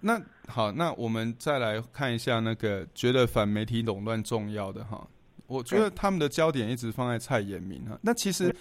[0.00, 5.06] 那好，那我们再来看一下那个觉得反媒体垄断重要的哈，
[5.48, 7.98] 我觉得他们的焦点一直放在蔡衍明哈。
[8.00, 8.54] 那其实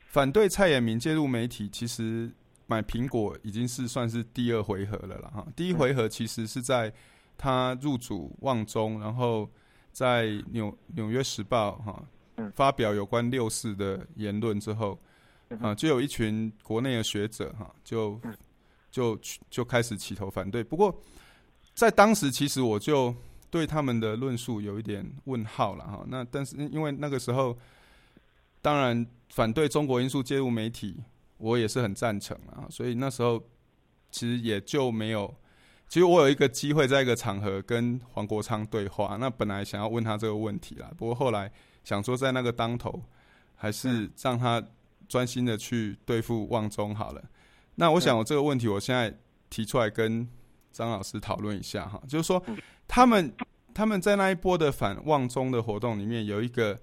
[0.00, 2.30] 反对蔡衍明介入媒体，其实
[2.66, 5.46] 买苹果已经是算是第二回合了了哈。
[5.56, 6.92] 第一回合其实是在
[7.38, 9.48] 他入主旺中，然后
[9.92, 12.04] 在纽纽约时报哈
[12.54, 14.98] 发表有关六四的言论之后，
[15.58, 18.20] 啊，就有一群国内的学者哈就。
[18.92, 19.18] 就
[19.50, 20.94] 就开始起头反对，不过
[21.74, 23.12] 在当时其实我就
[23.50, 26.04] 对他们的论述有一点问号了哈。
[26.08, 27.56] 那但是因为那个时候，
[28.60, 31.02] 当然反对中国因素介入媒体，
[31.38, 32.68] 我也是很赞成啊。
[32.68, 33.42] 所以那时候
[34.10, 35.34] 其实也就没有，
[35.88, 41.50] 其实我有一个机会在一个场合跟黄国昌对话，那本来想要问他这个问题啦，不过后来
[41.82, 43.02] 想说在那个当头，
[43.54, 44.62] 还是让他
[45.08, 47.24] 专心的去对付旺中好了。
[47.82, 49.12] 那我想，我这个问题我现在
[49.50, 50.24] 提出来跟
[50.70, 52.40] 张老师讨论一下哈，就是说，
[52.86, 53.34] 他们
[53.74, 56.78] 他们在那一波的反旺中的活动里面，有一个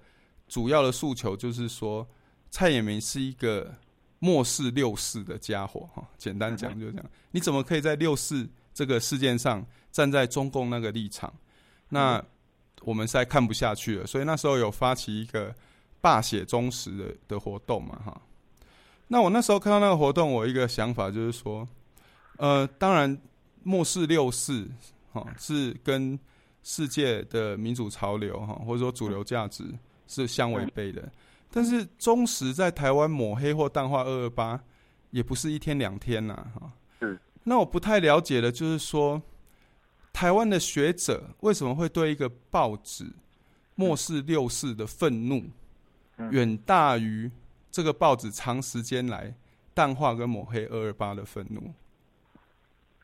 [0.46, 2.06] 主要的诉求，就是说，
[2.50, 3.74] 蔡衍明是一个
[4.18, 6.06] 漠视六四的家伙哈。
[6.18, 11.32] 简单讲就是这样，你怎么可以在六四这个事件上站在中共那个立场？
[11.88, 12.22] 那
[12.82, 15.54] 我们实在看不下去了，所以那时候有发起一个
[16.02, 18.20] 罢写忠实的的活动嘛哈。
[19.12, 21.66] 那我那时候看到那个活动，我一个想法就是说，
[22.36, 23.20] 呃，当然
[23.64, 24.70] 漠视六世，
[25.12, 26.16] 哈，是跟
[26.62, 29.64] 世界的民主潮流，哈，或者说主流价值
[30.06, 31.10] 是相违背的。
[31.50, 34.62] 但是中时在台湾抹黑或淡化二二八，
[35.10, 36.70] 也不是一天两天呐，哈。
[37.00, 37.18] 嗯。
[37.42, 39.20] 那我不太了解的就是说，
[40.12, 43.12] 台湾的学者为什么会对一个报纸
[43.74, 45.42] 漠视六世的愤怒，
[46.30, 47.28] 远大于？
[47.70, 49.34] 这个报纸长时间来
[49.74, 51.72] 淡化跟抹黑二二八的愤怒，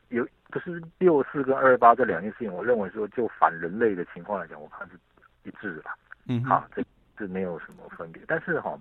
[0.09, 4.99] 有可是六四跟二二八这两件事情，我认为说就反人类的情况来讲，我看是
[5.45, 5.97] 一致的吧。
[6.27, 6.83] 嗯，好，这
[7.17, 8.23] 这没有什么分别。
[8.27, 8.79] 但是哈，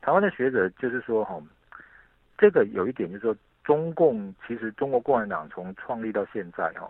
[0.00, 1.40] 台湾的学者就是说哈，
[2.38, 6.88] 这个有一点就是说，中共其实中国共产党从创立到现在哈。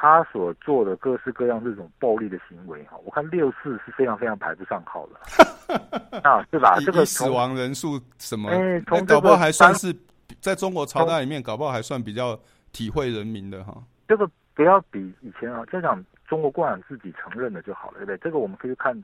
[0.00, 6.78] 他所做的各式各样这种暴力的行为，哈，我看六四是非常非常排不上号的， 啊，是吧？
[6.86, 8.48] 这个死亡人数什么？
[8.50, 9.92] 哎，从搞不好还算是
[10.40, 12.38] 在中国朝代里面，搞不好还算比较
[12.70, 13.76] 体会人民的哈。
[14.06, 18.18] 这个不要比以前啊，就讲中国共产党自己承认的就好了，对不对？
[18.18, 18.96] 这个我们可以看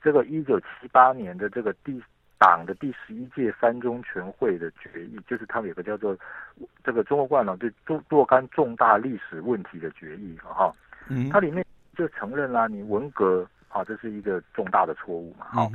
[0.00, 2.00] 这个一九七八年的这个第。
[2.38, 6.14] 党的第十一届三中全会的决议，就是他们有个叫做
[6.84, 10.70] 这个中国共产党对若若干重大历史问题的决议哈，
[11.08, 11.64] 嗯，它里面
[11.96, 15.72] 就承认啦，你文革啊，这是一个重大的错误嘛，好，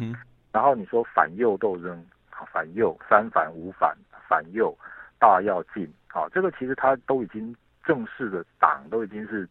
[0.52, 2.06] 然后你说反右斗争，
[2.52, 3.98] 反右三反五反
[4.30, 4.78] 反右
[5.18, 9.50] 大要进，好，这个其实他都已经正式的党都已经是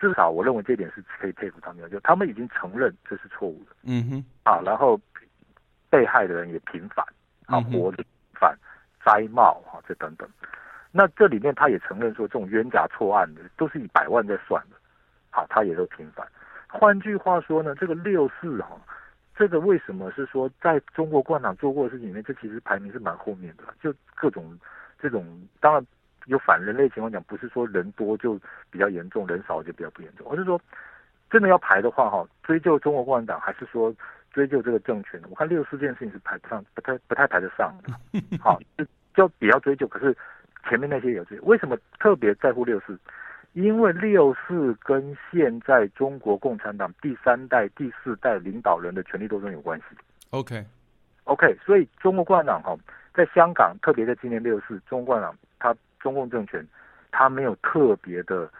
[0.00, 5.00] 至少我认为这点是可以佩服他们的，就他们已经承认这是错误的，嗯哼，啊，然后。
[5.90, 7.04] 被害的人也平反，
[7.46, 8.56] 啊，活着犯、
[9.04, 10.28] 栽帽哈，这等等。
[10.90, 14.76] 那这里面他也承认说，这种冤假错案的都是以百万在算的，
[15.30, 16.26] 好，他也都平反。
[16.66, 18.76] 换句话说呢，这个六四哈，
[19.36, 24.58] 这个为什么是说在中国共产党做过的事情里面，这其实排名是蛮后面的，就各种
[24.98, 25.24] 这种，
[25.60, 25.86] 当然
[26.26, 28.38] 有反人类情况讲，不是说人多就
[28.70, 30.60] 比较严重，人少就比较不严重，而是说
[31.30, 33.94] 真的要排的话哈，追究中国共产党，还是说
[34.32, 35.20] 追究这个政权？
[35.30, 37.92] 我看六四这件事情是排不上，不太不太排得上的，
[38.38, 40.16] 好，就就比较追究，可是。
[40.68, 42.98] 前面那些有这，为什么特别在乎六四？
[43.54, 49.84] 因为六四跟现在中国共产党第三代、第四代领导人的权力斗争有关系。
[50.28, 51.54] OK，OK，okay.
[51.54, 52.76] okay, 所以中国共产党哈，
[53.14, 56.66] 在香港特别在今年六四，中国共产党他中共政权
[57.10, 58.50] 他没有特别的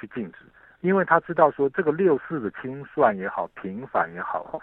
[0.00, 0.38] 去禁止，
[0.80, 4.58] 因为他知道说这个六四的清算也好、平反也好，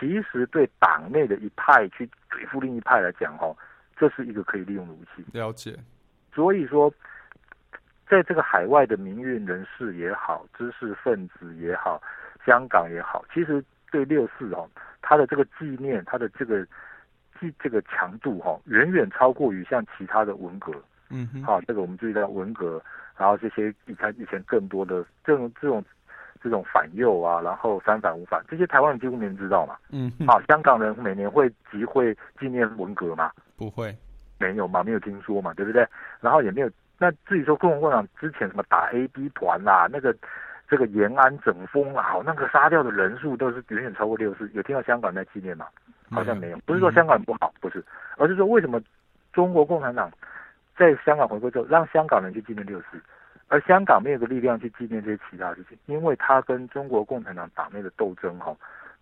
[0.00, 3.54] 其实对党内的一派去对付另一派来讲哈，
[3.98, 5.22] 这是一个可以利用的武器。
[5.30, 5.78] 了解。
[6.34, 6.90] 所以说，
[8.08, 12.00] 在这个海外的民运人士也好，知识分子也好，
[12.46, 14.66] 香港也好，其实对六四哦，
[15.02, 16.64] 他的这个纪念，他的这个
[17.38, 20.72] 纪这个强度哈、哦，远远超过于像其他的文革。
[21.10, 22.82] 嗯哼，好，这个我们注意到文革，
[23.18, 25.84] 然后这些以前以前更多的这种这种
[26.42, 29.76] 这种反右啊，然后三反五反，这些台湾人几乎没人知道嘛。
[29.90, 33.30] 嗯，好，香港人每年会集会纪念文革吗？
[33.56, 33.94] 不会。
[34.38, 35.86] 没有嘛，没有听说嘛，对不对？
[36.20, 36.70] 然后也没有。
[36.98, 40.14] 那至于说共产党之前什么打 A B 团啦，那个
[40.68, 44.50] 这个延安整风啊，好，那个杀掉的人数都是远远超过六十。
[44.54, 45.66] 有听到香港在纪念吗？
[46.10, 46.58] 好像没有。
[46.66, 47.84] 不是说香港人不好，不是，
[48.16, 48.80] 而是说为什么
[49.32, 50.10] 中国共产党
[50.76, 53.00] 在香港回归之后，让香港人去纪念六四，
[53.50, 58.56] 而香港没有个力量去纪念这些其他事情，因为它跟中国共产党党内的斗争哈，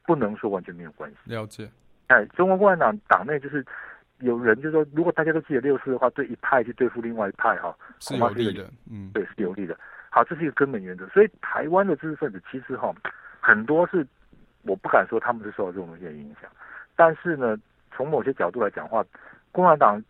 [0.04, 1.16] 不能说完全没有关系。
[1.24, 1.70] 了解。
[2.08, 3.64] 哎，中国共产党党内就是。
[4.20, 9.78] 有人就说，如果大家都记得六四的话，对一派去对付另外一派，哈，是有利的，嗯，对，是有利的。
[10.10, 11.06] 好，这是一个根本原则。
[11.10, 12.92] 所以台湾的知识分子其实哈，
[13.38, 14.04] 很多是
[14.62, 16.50] 我不敢说他们是受到这种东西的影响，
[16.96, 17.56] 但是呢，
[17.92, 19.04] 从某些角度来讲的话，
[19.52, 20.02] 共产党，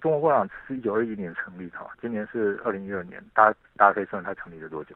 [0.00, 4.94] 中国共产党是一九二一年成立的哈，今年是二零一二年，大家大家可以算它成立了多久？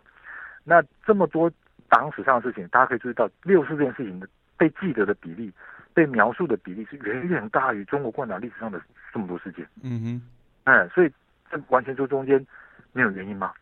[0.65, 1.51] 那这么多
[1.89, 5.53] 党史上的事情，大家可以注意到六四这件事情的被记得的比例。
[5.93, 9.65] 被描述的比例是远远大于中国共产党历史上的这么多事件。
[9.81, 10.23] 嗯哼，
[10.65, 11.13] 哎，所以
[11.49, 12.45] 这完全说中间
[12.93, 13.53] 没有原因吗？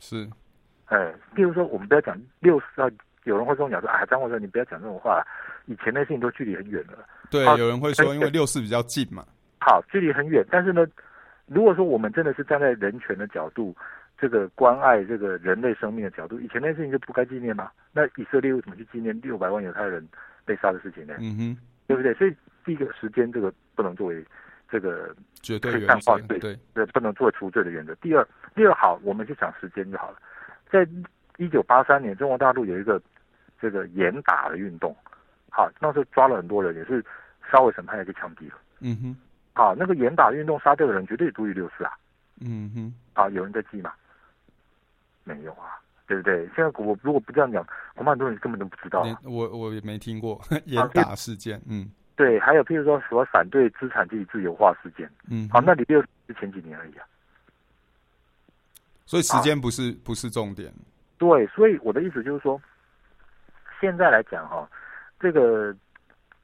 [0.00, 0.28] 是，
[0.86, 2.90] 哎，比如说我们不要讲六四啊，
[3.22, 5.24] 有人会跟我讲说，哎，张国生你不要讲这种话，
[5.66, 6.98] 以前的事情都距离很远了。
[7.30, 9.24] 对，有人会说，因为六四比较近嘛。
[9.64, 10.84] 好，距离很远，但是呢，
[11.46, 13.74] 如果说我们真的是站在人权的角度，
[14.18, 17.70] 这个关爱这个人类生命的角度，以前那事情就不该纪念吗？
[17.92, 20.06] 那以色列为什么去纪念六百万犹太人？
[20.44, 21.14] 被杀的事情呢？
[21.20, 22.12] 嗯哼，对不对？
[22.14, 24.24] 所以第一个时间这个不能作为
[24.68, 27.94] 这个绝对淡化罪，对，对，不能作为除罪的原则。
[28.02, 30.18] 第二，第二好，我们就讲时间就好了。
[30.68, 30.84] 在
[31.36, 33.00] 一九八三年，中国大陆有一个
[33.60, 34.92] 这个严打的运动，
[35.48, 37.04] 好，那时候抓了很多人，也是
[37.52, 38.56] 稍微审判一些枪毙了。
[38.80, 39.16] 嗯哼，
[39.54, 41.92] 好，那个严打运动杀掉的人绝对足以六四啊。
[42.40, 43.92] 嗯哼，啊，有人在记吗？
[45.24, 45.78] 没有啊。
[46.04, 46.44] 对不对？
[46.54, 49.02] 现在我如果不这样讲，恐怕很多人根本都不知道。
[49.22, 51.58] 我我也没听过 严打事件。
[51.66, 55.10] 嗯，对，还有譬如说什么反对资产阶级自由化事件。
[55.30, 57.06] 嗯，好，那你就是前几年而已啊。
[59.06, 60.70] 所以时间不是不是重点。
[61.16, 62.60] 对，所以我的意思就是说，
[63.80, 64.68] 现在来讲哈，
[65.18, 65.74] 这个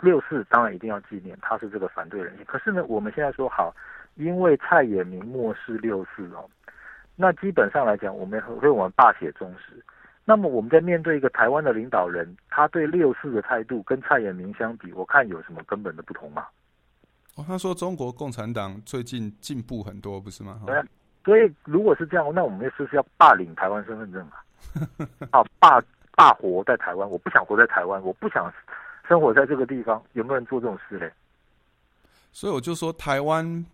[0.01, 2.33] 六四当然一定要纪念，他是这个反对人。
[2.47, 3.75] 可是呢，我们现在说好，
[4.15, 6.49] 因为蔡衍明漠视六四哦。
[7.17, 9.85] 那基本上来讲，我们会我们罢写中史。
[10.25, 16.47] 那么我们在面对一个台湾的领导人，他对六四的态度跟蔡衍明相比，我看有什么根本的不同吗？
[17.35, 20.61] 哦，他说中国共产党最近进步很多，不是吗？
[20.67, 20.85] 对啊。
[21.25, 24.41] 所以如果是这样，那我们是不是要霸领台湾身份证啊？
[25.33, 25.83] 啊，霸
[26.14, 28.51] 霸活在台湾，我不想活在台湾，我不想
[29.09, 31.11] 生活在这个地方，有没有人做这种事嘞？
[32.31, 33.65] 所以我就说，台湾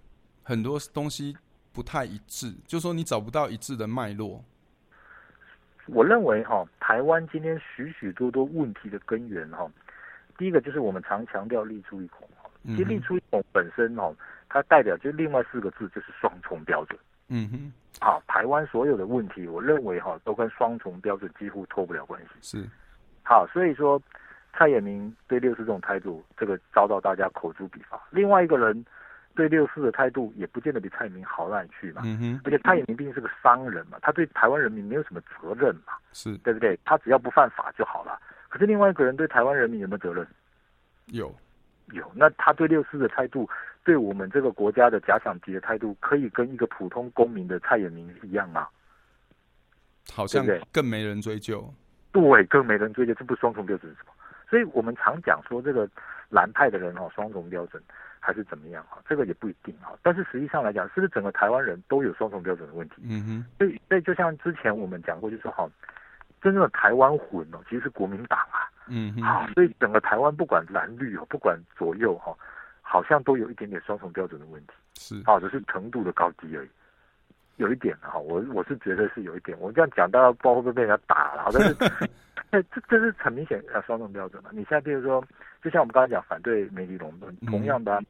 [0.42, 1.36] 很多东西。
[1.74, 4.40] 不太一致，就说你找不到一致的脉络。
[5.86, 9.68] 我认为哈，台湾今天许许多多问题的根源哈，
[10.38, 14.14] 第一个就是我们常强调立出一孔哈，其实立出一孔本身哈，
[14.48, 16.96] 它代表就另外四个字就是双重标准。
[17.26, 22.28] 嗯哼，好，台湾所有的问题，我认为哈，都跟双重标准几乎脱不了关系。
[22.40, 22.64] 是，
[23.24, 24.00] 好，所以说
[24.56, 28.00] 蔡衍明对六四这种态度，这个遭到大家口诛笔伐。
[28.10, 28.84] 另外一个人。
[29.36, 36.78] 对六四的态度也不见得比蔡衍明好到哪里去嘛，嗯哼，而且蔡衍明毕竟是个商人嘛，他对台湾人民没有什么责任嘛，是对不对？
[36.84, 38.16] 他只要不犯法就好了。
[38.48, 40.24] 可是另外一个人对台湾人民有没有责任？
[41.06, 41.34] 有，
[41.86, 42.08] 有。
[42.14, 43.50] 那他对六四的态度
[43.82, 48.68] 对我们这个国家的假想敌的态度，可以跟一个普通公民的蔡衍明一样吗？
[50.12, 51.60] 好像更没人追究。
[51.60, 51.83] 对，
[52.14, 54.12] 对，更没人追究，这不双重标准是什么？
[54.48, 55.88] 所以我们常讲说，这个
[56.28, 57.82] 蓝派的人哦，双重标准
[58.20, 59.02] 还是怎么样哈？
[59.08, 59.98] 这个也不一定哈。
[60.00, 63.02] 但是实际上来讲，是不是整个台湾人都有双重标准的问题？
[63.02, 63.46] 嗯哼。
[63.58, 65.68] 所以，所以就像之前我们讲过，就是说哈，
[66.40, 68.70] 真正的台湾魂哦，其实是国民党啊。
[68.86, 69.22] 嗯哼。
[69.24, 72.32] 好，所以整个台湾不管蓝绿哦，不管左右哈，
[72.80, 74.72] 好像都有一点点双重标准的问题。
[74.94, 75.20] 是。
[75.24, 76.68] 啊，只是程度的高低而已。
[77.56, 79.56] 有一点哈，我我是觉得是有一点。
[79.60, 81.50] 我这样讲，大家不知道会不会被人家打了？
[81.52, 81.74] 但是，
[82.70, 84.50] 这这是很明显啊，双重标准嘛。
[84.52, 85.24] 你现在比如说，
[85.62, 88.00] 就像我们刚才讲反对媒体垄断，同样的、啊，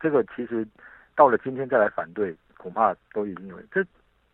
[0.00, 0.66] 这个其实
[1.14, 3.84] 到了今天再来反对，恐怕都已经有这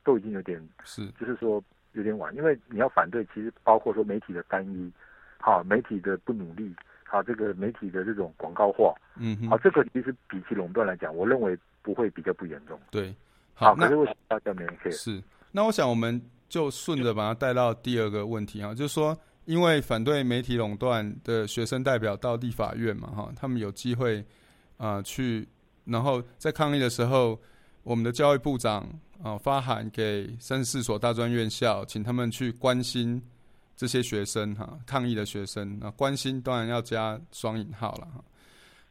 [0.03, 1.63] 都已经有点是，就是说
[1.93, 2.35] 有点晚。
[2.35, 4.91] 因为你要反对，其实包括说媒体的单一，
[5.39, 12.81] 好，媒体的不努力，好，这个媒体的这种广告化，嗯，好，这个其实比起垄断来讲，我认为不会比较不严重。
[12.91, 13.15] 对。
[13.55, 13.89] 好，那
[14.27, 24.19] 大家没人是，那我想我们就顺着把它带到第二个问题啊，就是说，因为反对媒体垄断的学生代表到立法院嘛，哈，他们有机会
[24.77, 25.49] 啊、呃、去，
[25.85, 27.41] 然后在抗议的时候，
[27.85, 28.83] 我们的教育部长
[29.23, 33.23] 啊、呃、发函给三十四所大专院校，请他们去关心
[33.77, 38.25] 这些学生哈，抗议的学生，啊关心当然要加双引号了哈。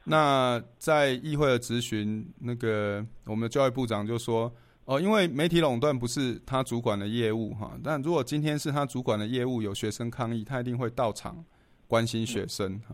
[0.05, 11.41] 那在议会的质询，那个我们的教育部长就说：“哦，因为媒体垄断不是他主管的业务哈，但如果今天是他主管的业务，有学生抗议，他一定会到场
[11.87, 12.93] 关心学生哈。”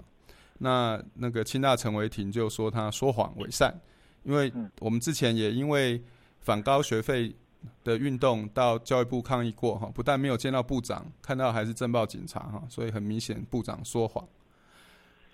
[0.61, 3.73] 那那个清大陈为廷就说他说谎伪善，
[4.21, 5.99] 因为我们之前也因为
[6.41, 7.35] 反高学费
[7.83, 14.23] 的运动到教育部抗议过哈，不但没有见到部长，看到还是政报警察哈，所以很明显部长说谎。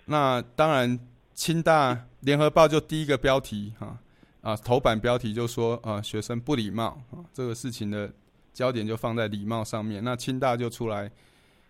[0.06, 0.98] 那当然。
[1.36, 3.96] 清大联合报就第一个标题哈
[4.40, 8.10] 啊，头版标题就说啊，学生不礼貌啊，这个事情的
[8.54, 10.02] 焦点就放在礼貌上面。
[10.02, 11.10] 那清大就出来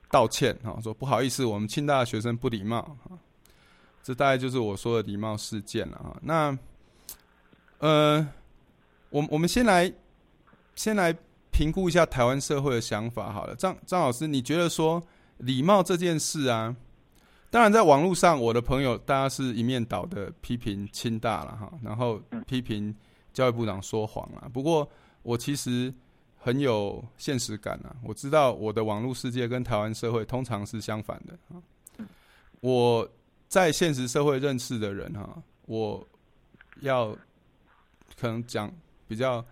[0.09, 2.79] 道歉哈，说不好意思，我们清大学生不礼貌
[3.11, 3.19] 啊，
[4.05, 6.17] 这大概就是我说的礼貌事件了啊。
[6.23, 6.59] 那
[7.79, 8.29] 呃，
[9.11, 9.93] 我我们先来
[10.77, 11.14] 先来
[11.51, 13.57] 评估一下台湾社会的想法好了。
[13.57, 15.03] 张张老师，你觉得说
[15.39, 16.77] 礼貌这件事啊？
[17.57, 22.95] 当然，在网络上，我的朋友大家是一面倒的批评清大了哈，然后批评
[23.33, 24.47] 教育部长说谎了。
[24.53, 24.87] 不过，
[25.23, 25.91] 我其实
[26.37, 32.07] 很有现实感啊，我知道我的网络世界跟台湾社会通常是相反的。
[32.61, 33.11] 我
[33.49, 36.07] 在现实社会认识的人哈，我
[36.83, 37.17] 要
[38.21, 38.71] 可能讲
[39.09, 39.43] 比较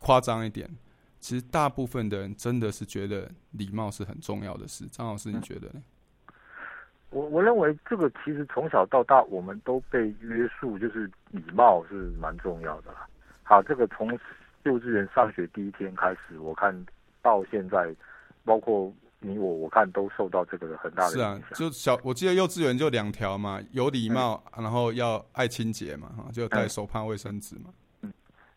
[0.00, 0.68] 夸张一点，
[1.18, 4.86] 其实大部分的人真的是觉得礼貌是很重要的事。
[4.88, 5.82] 张老师，你觉得呢？
[7.12, 13.06] 我我认为这个其实从小到大我们都被约束，就是礼貌是蛮重要的啦。
[13.42, 14.10] 好，这个从
[14.62, 16.74] 幼稚园上学第一天开始，我看
[17.20, 17.94] 到现在，
[18.44, 18.90] 包括
[19.20, 21.38] 你我，我看都受到这个很大的影响。
[21.38, 27.70] 是啊，就小我记得幼稚园就两条嘛，有礼貌，嗯，然后要爱清洁嘛，哈，就带手帕、卫生纸嘛。
[28.00, 28.12] 嗯，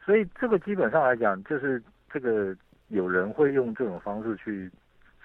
[0.05, 2.55] 所以这个基本上来讲，就是这个
[2.87, 4.71] 有人会用这种方式去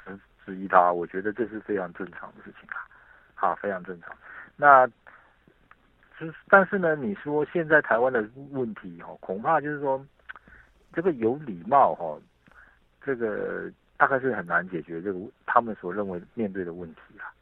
[0.04, 2.89] 质质疑他，我觉得这是非常正常的事情啊。
[3.40, 4.14] 好，非常正常。
[4.54, 4.86] 那，
[6.18, 10.04] 就是，但是呢，你说现在台湾的问题哦，恐怕就是说，
[10.92, 12.20] 这个有礼貌哈，
[13.02, 17.32] 这个大概是很难解决这个他们所认为面对的问题啦。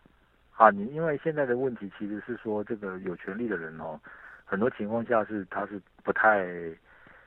[0.53, 3.99] 啊，你因为现在的问题其实是说，这个有权利的人哦，
[4.44, 6.46] 很多情况下是他是不太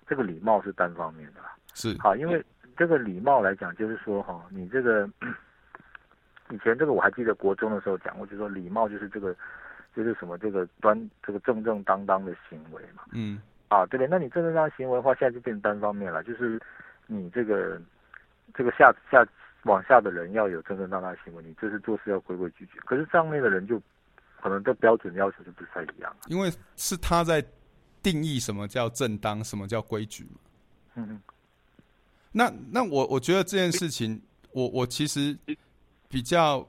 [0.07, 1.53] 这个礼貌是单方面的啦。
[1.74, 1.93] 是。
[1.99, 2.41] 好，因为
[2.78, 5.09] 这个礼貌来讲，就是说哈，你这个。
[6.52, 9.36] 以前这个我还记得国中的时候讲过，就是说礼貌就是这个，
[9.95, 13.04] 就是什么这个端这个正正当当的行为嘛。
[13.14, 13.41] 嗯。
[13.70, 14.08] 啊，对不对？
[14.10, 16.60] 那你正正当当行为的话，现在就变成单方面了，就是
[17.08, 17.82] 你这个
[18.54, 19.26] 这个下下
[19.64, 22.78] 往下的人要有正正当当的行为，你这是做事要规规矩矩。
[22.80, 23.82] 可是上面的人就
[24.41, 26.14] 可能的标准要求就不太一样。
[26.28, 27.41] 因为是他在
[28.04, 30.32] 定义什么叫正当，什么叫规矩嘛。
[30.95, 31.22] 嗯嗯。
[32.34, 34.22] 那那我我觉得这件事情，
[34.52, 35.38] 我我其实。
[36.12, 36.68] 比较，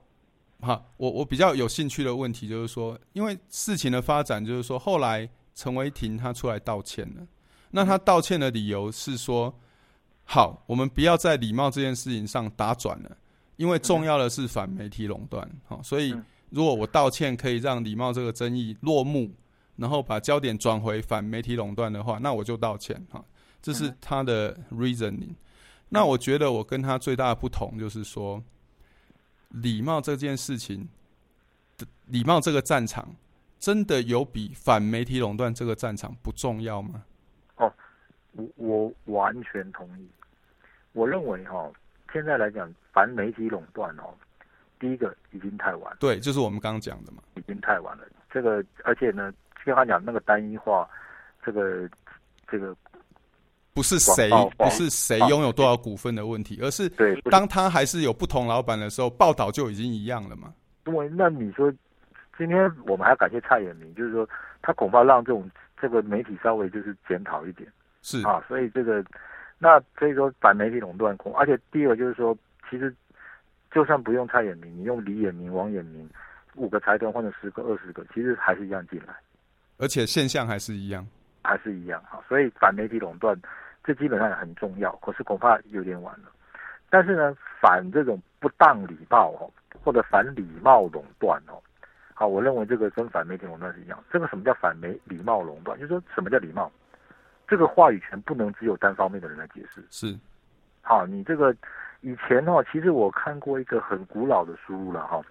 [0.61, 7.27] 哈，我我比较有兴趣的问题就是说，因为事情的发展就是说，后来陈维廷他出来道歉了，
[7.73, 9.53] 那他道歉的理由是说，
[10.25, 13.17] 好，我们不要在礼貌这件事情上打转了，
[13.57, 16.15] 因为重要的是反媒体垄断，好，所以
[16.51, 19.29] 如果我道歉可以让礼貌这个争议落幕，
[19.75, 23.25] 然后把焦点转回反媒体垄断的话，那我就道歉，哈，
[23.61, 25.35] 这是他的 reasoning。
[25.89, 28.41] 那我觉得我跟他最大的不同就是说。
[29.53, 30.89] 礼貌这件事情，
[32.07, 33.15] 礼貌这个战场，
[33.59, 37.05] 真的有比反媒体垄断这个战场不重要吗？
[37.57, 37.73] 哦，
[38.33, 40.09] 我我完全同意。
[40.93, 41.73] 我认为哈、哦，
[42.13, 44.15] 现在来讲反媒体垄断哦，
[44.81, 45.97] 第一个已经太晚。
[46.01, 48.05] 对，就是我们刚刚讲的嘛，已经太晚了。
[48.31, 50.89] 这个而且呢，就像他讲那个单一化，
[51.45, 51.89] 这个
[52.49, 52.77] 这个。
[53.75, 56.89] 不是谁不是谁拥有多少股份的问题，而是
[57.31, 60.53] 当他还是有不同老板的时候，报道就已经一样了嘛。
[60.87, 61.73] 因为，那你说
[62.37, 64.29] 今天我们还要感谢蔡衍明，就是说
[64.61, 65.51] 他恐怕让这种
[65.81, 67.67] 这个媒体稍微就是检讨一点，
[68.03, 69.03] 是啊，所以这个
[69.59, 72.37] 那所以说反媒体垄断恐，而且第二个就是说，
[72.69, 72.95] 其实
[73.73, 76.07] 就算不用蔡衍明，你用李衍明、王衍明
[76.57, 79.15] 五个财团换成十个、二十个，其实还是一样进来，
[79.79, 81.07] 而且现象还是一样，
[81.43, 82.23] 还是一样哈。
[82.29, 83.35] 所以反媒体垄断。
[83.85, 86.31] 这基本上也很重要，可是恐怕有点晚了。
[86.89, 89.51] 但是呢，反这种不当礼貌哦，
[89.83, 91.57] 或者反礼貌垄断哦，
[92.13, 93.99] 好，我认为这个跟反媒体垄断是一样。
[94.13, 95.79] 这个什么叫反媒礼貌垄断？
[95.79, 96.71] 就是说什么叫礼貌？
[97.49, 99.83] 这个话语权不能只有单方面的人来解释。
[99.89, 100.15] 是，
[100.83, 101.57] 好，你这个
[102.03, 105.23] 以前哦，其实我看过一个很古老的书了哈，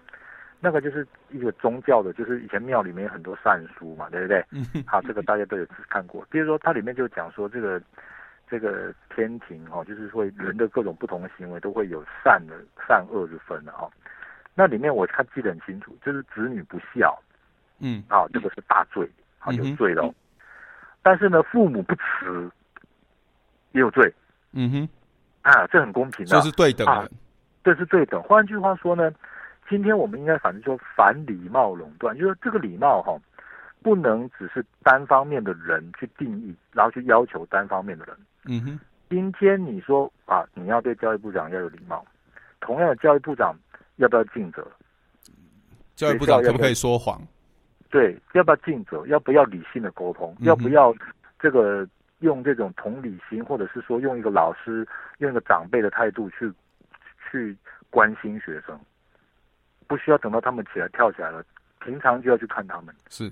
[0.58, 4.44] 那个就是一个宗教的，就是以前庙里面有很多善书嘛，对不对？
[4.84, 6.26] 好，这个大家都有看过。
[6.28, 7.80] 比如说它里面就讲说这个。
[8.52, 12.54] 这个天庭哦，就是会人的各种不同的行为都会有善的
[12.86, 13.88] 善恶之分的哈。
[14.54, 17.18] 那里面我看记得很清楚，就是子女不孝，
[17.78, 20.06] 嗯，啊，这个是大罪，啊，有罪的。
[21.02, 22.50] 但是呢，父母不慈
[23.70, 24.12] 也有罪，
[24.52, 24.88] 嗯哼，
[25.40, 27.10] 啊，这很公平的，这是对等的，
[27.64, 28.22] 这是对等。
[28.22, 29.10] 换句话说呢，
[29.66, 33.18] 今天我们应该反正说反礼貌垄断，就是这个礼貌哈，
[33.82, 38.14] 不能只是单方面的人去定义，然后去要求单方面的人。
[38.46, 42.04] 嗯哼，今天你说啊，你要对教育部长要有礼貌，
[42.60, 43.54] 同样的，教育部长
[43.96, 44.66] 要不要尽责？
[45.94, 47.20] 教育部长可不可以说谎？
[47.90, 49.06] 对，要不要尽责？
[49.06, 50.34] 要不要理性的沟通？
[50.40, 50.94] 嗯、要不要
[51.38, 51.86] 这个
[52.20, 54.86] 用这种同理心，或者是说用一个老师、
[55.18, 56.52] 用一个长辈的态度去
[57.30, 57.56] 去
[57.90, 58.78] 关心学生？
[59.86, 61.44] 不需要等到他们起来跳起来了，
[61.80, 62.94] 平常就要去看他们。
[63.10, 63.30] 是，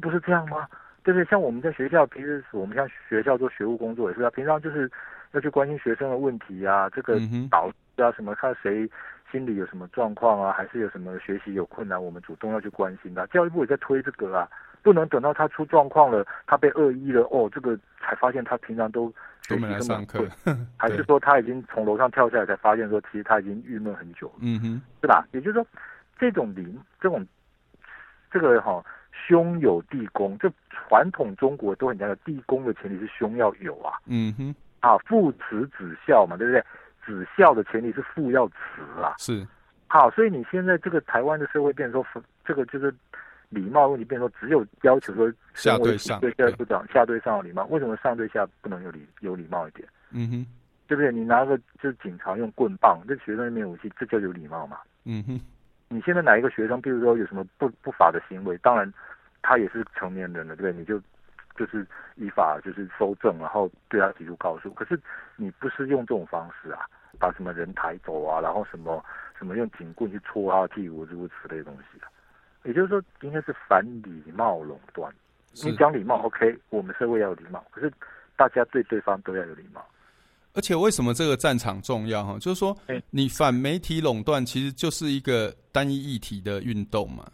[0.00, 0.66] 不是这样吗？
[1.04, 1.24] 对不对？
[1.26, 4.90] 像我们在学校，平时我们像学校做学务工作也是啊，平常就是
[5.32, 8.88] 要去关心学生的问题啊，这个导师啊什么，看谁
[9.30, 13.26] 心里有什么状况啊，还是有什么学习有困难，我们主动要去关心的。
[13.26, 14.48] 教育部也在推这个啊，
[14.82, 20.24] 不能等到他出状况了，他被恶意了，哦，这个才发现他平常都学习这么上课，
[20.78, 25.26] 还是说他已经从楼上跳下来才发现说，其实他已经郁闷很久了，嗯哼，是吧？
[25.32, 25.66] 也就是说，
[26.18, 27.26] 这种零，这种
[28.30, 28.82] 这个哈。
[29.26, 33.98] 兄有弟恭，这传统中国都很讲究，弟恭的前提是兄要有啊。
[34.06, 36.62] 嗯哼，啊，父慈子孝嘛，对不对？
[37.04, 39.14] 子孝的前提是父要慈啊。
[39.18, 39.46] 是，
[39.86, 42.92] 好，所以你现在这个台湾的社会变成说，这个就是
[43.48, 49.86] 礼貌问题，变成说只有要求说下对上，对下不讲下对上有礼貌，为什么上对下不能有礼有礼貌一点？
[50.10, 50.46] 嗯哼，
[50.86, 51.12] 对不对？
[51.12, 54.78] 你拿个就是警察用棍棒，这学生没有武器，这叫有礼貌嘛？
[55.04, 55.40] 嗯哼。
[55.94, 58.92] 你现在哪一个学生，比如说有什么不不法的行为，当然
[59.42, 60.72] 他也是成年人了，对不对？
[60.72, 61.00] 你就
[61.56, 61.86] 就是
[62.16, 64.68] 依法就是搜证，然后对他提出告诉。
[64.74, 64.98] 可是
[65.36, 66.84] 你不是用这种方式啊，
[67.20, 69.04] 把什么人抬走啊，然后什么
[69.38, 72.10] 什么用警棍去戳他的屁股，诸如此类的东西啊。
[72.64, 75.14] 也就是说，应该是反礼貌垄断。
[75.62, 77.88] 你讲礼貌，OK，我们社会要有礼貌，可是
[78.34, 79.86] 大家对对方都要有礼貌。
[80.54, 82.24] 而且为什么这个战场重要？
[82.24, 82.76] 哈，就是说，
[83.10, 87.26] 你反媒体垄断其实就是一个单一议题的运动嘛。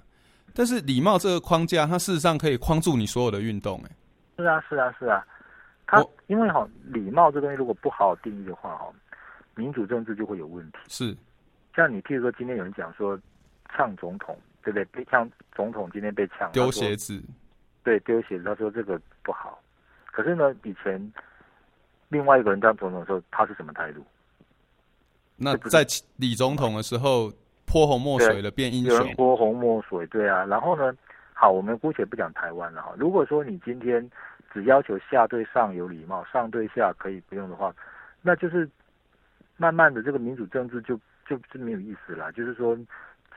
[0.55, 3.79] 但是礼貌这个框架，它事实上可以框住你所有的运动。
[3.85, 3.91] 哎，
[4.39, 5.25] 是啊，是啊，是啊。
[5.87, 8.91] 它因为哈，礼貌这东西如果不好好定义的话，哈，
[9.55, 10.79] 民主政治就会有问题。
[10.89, 11.15] 是，
[11.77, 13.21] 像你譬如说，今天有人讲说
[13.77, 14.85] 呛总统，对不对？
[14.87, 17.23] 被呛总统今天被呛丢鞋子，
[17.85, 19.61] 对，丢鞋子，他说这个不好。
[20.07, 21.13] 可是呢，以前。
[22.11, 24.05] 另外一个人当总统的时候，他是什么态度？
[25.37, 25.87] 那在
[26.17, 27.33] 李总统的时候，
[27.65, 29.15] 泼红墨水了，变英雄。
[29.15, 30.45] 泼红墨水，对啊。
[30.45, 30.93] 然后呢，
[31.33, 32.93] 好，我们姑且不讲台湾了哈。
[32.99, 34.07] 如果说你今天
[34.53, 37.75] 只要求下对上有礼貌，上对下可以不用的话，
[38.21, 38.69] 那就是
[39.57, 40.95] 慢慢的这个民主政治就
[41.27, 42.31] 就是没有意思了。
[42.33, 42.77] 就是说，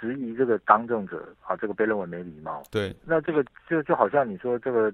[0.01, 2.63] 质疑这个当政者啊，这个被认为没礼貌。
[2.69, 2.93] 对。
[3.05, 4.91] 那这个就就好像你说这个，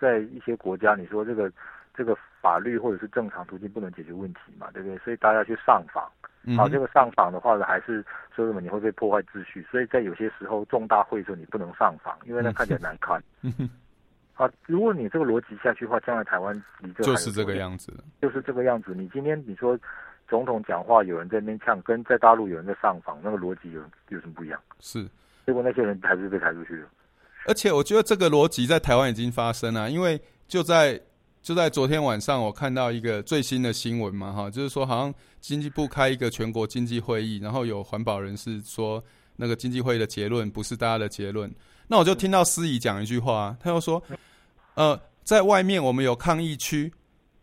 [0.00, 1.52] 在一些国家，你说这个。
[1.98, 4.96] 这个法律或者是正常途径不能解决问题嘛，对不对？
[4.98, 6.08] 所以大家去上访，
[6.56, 13.20] 好、这个上访的话呢，还是说什么你会被破坏秩序，所以在有些时候重大会议你不能上访，因为那看起来难看。
[14.66, 16.54] 如果你这个逻辑下去的话，将来台湾
[17.02, 17.92] 就是这个样子，
[18.22, 18.94] 就是这个样子。
[18.94, 19.76] 你今天你说
[20.28, 23.80] 总统讲话有人在那边呛，跟在大陆有人在上访，那个逻辑有
[24.10, 24.60] 有什么不一样？
[24.78, 25.04] 是，
[25.44, 26.88] 结果那些人还是被抬出去了。
[27.46, 31.00] 而且我觉得这个逻辑在台湾已经发生了，因为就在
[31.48, 39.02] 就在昨天晚上，我看到一个最新的新闻嘛，哈，就是说好像经济部开一个全国经济会议，然后有环保人士说
[39.34, 41.50] 那个经济会的结论不是大家的结论，
[41.86, 44.02] 那我就听到司仪讲一句话，他又说，
[44.74, 46.92] 呃，在外面我们有抗议区，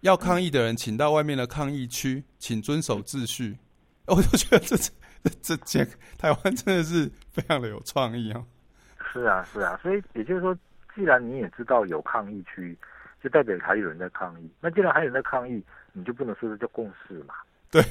[0.01, 3.57] 要抗议的人请到外面的抗议区，请遵守秩序。
[4.05, 5.83] 我就觉得这这这这
[6.19, 8.43] 台湾真的是非常的有创意啊！
[9.11, 10.55] 是啊，是啊，所以也就是说，
[10.93, 12.77] 既然你也知道有抗议区，
[13.25, 14.49] 就代表还有人在抗议。
[14.61, 15.61] 那既然还有人在抗议，
[15.91, 17.33] 你就不能说这叫共识嘛？
[17.71, 17.81] 对，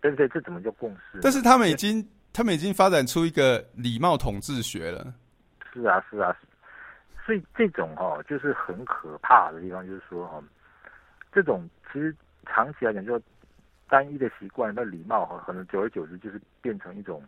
[0.00, 0.28] 对不对？
[0.28, 1.18] 这怎么叫共识？
[1.20, 5.12] 但是他们已经，他们已经发展出一个礼貌统治学了。
[5.72, 6.34] 是啊，是啊，
[7.26, 10.44] 所以这种哈、哦，就是很可怕的地方，就是说哈、哦，
[11.32, 12.14] 这种其实
[12.46, 13.20] 长期来讲就。
[13.88, 17.22] 单一的习惯，那礼貌哈，可能久而久之就是变成一种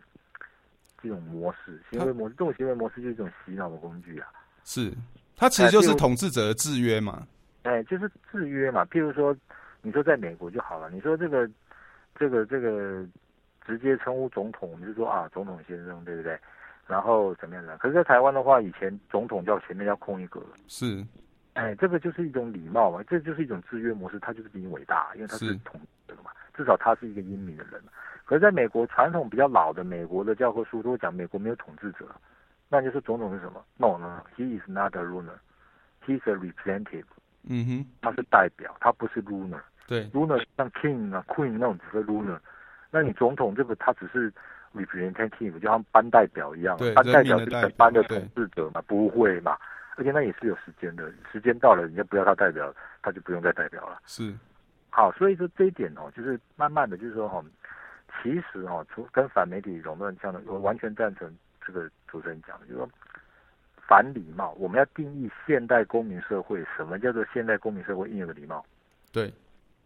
[0.99, 2.33] 这种模式，行为模式。
[2.33, 4.29] 这种行为模式就是一种洗脑的工具啊。
[4.63, 4.91] 是，
[5.35, 7.27] 它其实就是统治者的制约嘛。
[7.63, 8.85] 哎，就是制约嘛。
[8.85, 9.35] 譬如说，
[9.81, 11.49] 你说在美国就好了，你说这个
[12.17, 13.05] 这个这个
[13.65, 16.39] 直接称呼总统，你就说啊，总统先生，对不对？
[16.87, 17.77] 然后怎么样的？
[17.79, 20.41] 可是，在台湾的话，以前总统叫前面要空一格。
[20.67, 21.03] 是。
[21.53, 26.29] 哎，这个就是一种礼貌嘛，这就是一种制约模式，他就是比你伟大，因为他是统治的嘛。
[26.53, 27.81] 至少他是一个英明的人，
[28.23, 32.05] 可是在美国传统比较老的美国的教科书都会讲，美国没有统治者，
[32.69, 37.05] 那就是总统是什么？No no，he is not a ruler，he is a representative。
[37.47, 39.59] 嗯哼，他是代表，他不是 ruler。
[39.87, 42.39] 对，ruler 像 king 啊 queen 那种只是 ruler，
[42.89, 44.33] 那你总统这个他只是
[44.73, 49.55] representative，就像班代表一样，班代表是本班的统治者嘛，不会嘛？
[49.95, 53.99] 而且那也是有时间的，时间到了，人家不要他代表，他就不用再代表了。
[54.05, 54.33] 是。
[54.89, 57.43] 好，所以说这一点哦，就是慢慢的就是说哈，
[58.23, 61.31] 其实哦，从跟反媒体垄断这样的，我完全赞成
[61.65, 62.89] 这个主持人讲的，就是说
[63.87, 68.65] 反礼貌，我们要定义现代公民社会什么叫做现代公民社会应有的礼貌。
[69.11, 69.33] 对，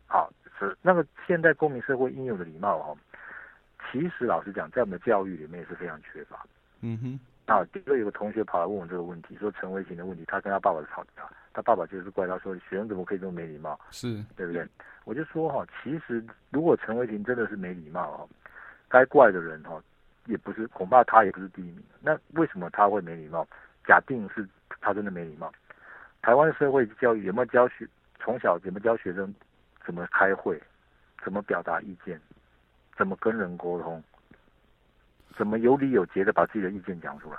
[0.07, 2.95] 好，是那个现代公民社会应有的礼貌哈，
[3.91, 6.45] 其实老实讲，在我们的教育里面也是非常缺乏。
[6.81, 7.19] 嗯哼。
[7.45, 14.63] 啊，第一个有个同学跑来问我这个问题，说陈伟霆的问题，他跟他爸爸吵架，他爸爸就是怪他说，学生怎么可以这么没礼貌，是对不对？
[15.03, 18.29] 我就说哈，其实如果陈伟霆真的是没礼貌哦，
[18.87, 19.81] 该怪的人哈，
[20.25, 21.83] 也不是，恐怕他也不是第一名。
[22.01, 23.47] 那为什么他会没礼貌？
[23.87, 24.47] 假定是
[24.81, 25.51] 他真的没礼貌，
[26.21, 27.87] 台湾社会教育有没有教学？
[28.19, 29.33] 从小有没有教学生
[29.85, 30.61] 怎么开会，
[31.23, 32.19] 怎么表达意见，
[32.97, 34.03] 怎么跟人沟通？
[35.37, 37.37] 怎么有理有节的把自己的意见讲出来？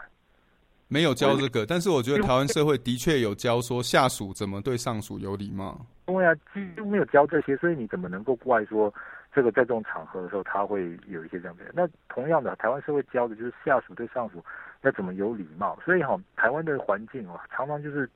[0.88, 5.86] 没有教这个，但是我觉得台湾社会的确有教说下属怎么对上属有礼貌。
[6.06, 8.92] 对啊，几乎没有教这些，所以你怎么能够怪说
[9.32, 11.64] 这个在这种场合的时候他会有一些这样的？
[11.72, 14.44] 那同样的，台湾社会教的就是下属对上属
[14.82, 15.78] 要怎么有礼貌。
[15.84, 18.08] 所以哈，台湾的环境哦，常常就是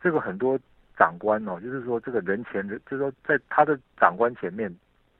[0.00, 0.58] 这个很多
[0.96, 4.72] 长官哦，就是说这个人前的，就是说在他的长官前面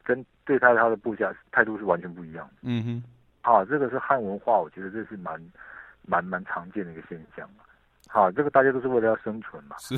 [0.05, 2.55] 跟对待他的部下态度是完全不一样的。
[2.63, 3.05] 嗯哼。
[3.43, 5.41] 啊，这个是汉文化，我觉得这是蛮
[6.07, 7.49] 蛮蛮常见的一个现象。
[8.07, 9.75] 好，这个大家都是为了要生存嘛。
[9.79, 9.97] 是。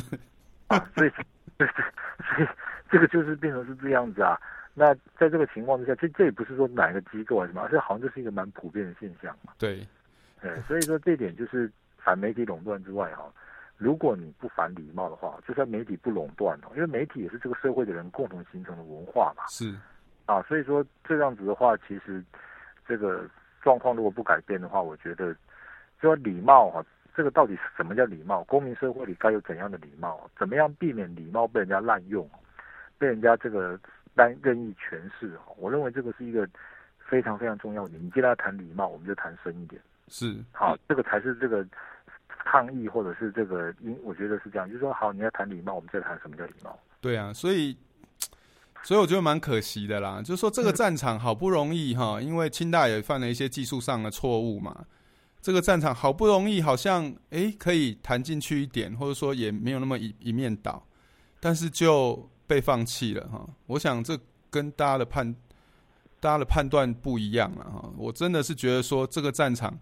[0.68, 1.10] 啊，所以，
[1.58, 2.48] 所以，所以
[2.90, 4.40] 这个就是变成是这样子啊。
[4.74, 9.52] 那在这个情况之下，这这也不是说哪个机构还是什么，而是好像就是一个蛮普遍的现象嘛。
[9.58, 9.86] 对。
[10.40, 13.32] 对，所以说这一点就是反媒体垄断之外哈，
[13.78, 19.44] 如果你不反礼貌的话，就算媒体不垄断哦，因为媒体也是这个社会的人共同形成的文化嘛。
[19.48, 19.74] 是。
[20.26, 22.22] 啊，所以说这样子的话，其实。
[22.86, 23.26] 这个
[23.62, 26.84] 状况如果不改变的话，我觉得，就说礼貌哈，
[27.16, 28.44] 这个到底是什么叫礼貌？
[28.44, 30.28] 公民社会里该有怎样的礼貌？
[30.38, 32.28] 怎么样避免礼貌被人家滥用，
[32.98, 33.80] 被人家这个
[34.14, 35.38] 单任意诠释？
[35.56, 36.48] 我认为这个是一个
[36.98, 37.98] 非常非常重要的。
[37.98, 39.80] 你既然要谈礼貌，我们就谈深一点。
[40.08, 41.66] 是，好，这个才是这个
[42.28, 44.66] 抗议或者是这个因，我觉得是这样。
[44.68, 46.78] 就是说，好，你要谈礼貌，我们再谈什么叫礼貌？
[47.00, 47.76] 对啊，所以。
[48.82, 54.84] 所以我觉得蛮可惜的啦，就是说这个 战场好不容易哈，因为清大也犯了一些技术上的错误嘛，
[55.40, 60.86] 这个战场好不容易好像诶可以弹进去一点，或者说也没有那么一一面倒，
[61.40, 63.48] 但是就被放弃了哈。
[63.66, 64.18] 我想这
[64.50, 65.34] 跟大家的判
[66.20, 67.90] 大家的判断不一样了哈。
[67.96, 69.78] 我真的是觉得说这个战场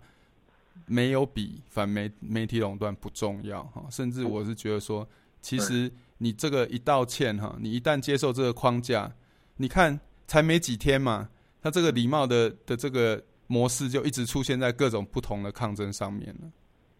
[0.86, 5.08] 没有比反媒媒体垄断不重要哈，甚至我是觉得说
[5.40, 5.92] 其实。
[6.18, 9.10] 你这个一道歉哈，你一旦接受这个框架，
[9.56, 9.98] 你看
[10.28, 11.28] 才没几天嘛，
[11.60, 16.48] 他这个礼貌的的这个模式就一直出现在各种不同的抗争上面了。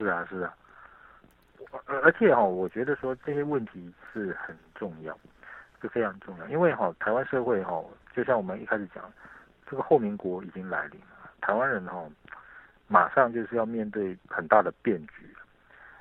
[0.00, 0.52] 是啊，是啊，
[1.84, 5.16] 而而且哈，我觉得说这些问题是很重要，
[5.82, 9.04] 是非常重要，因为哈，台湾社会哈，就像我们一开始讲，
[9.68, 12.08] 这个后民国已经来临了，台湾人哈，
[12.86, 15.26] 马上就是要面对很大的变局。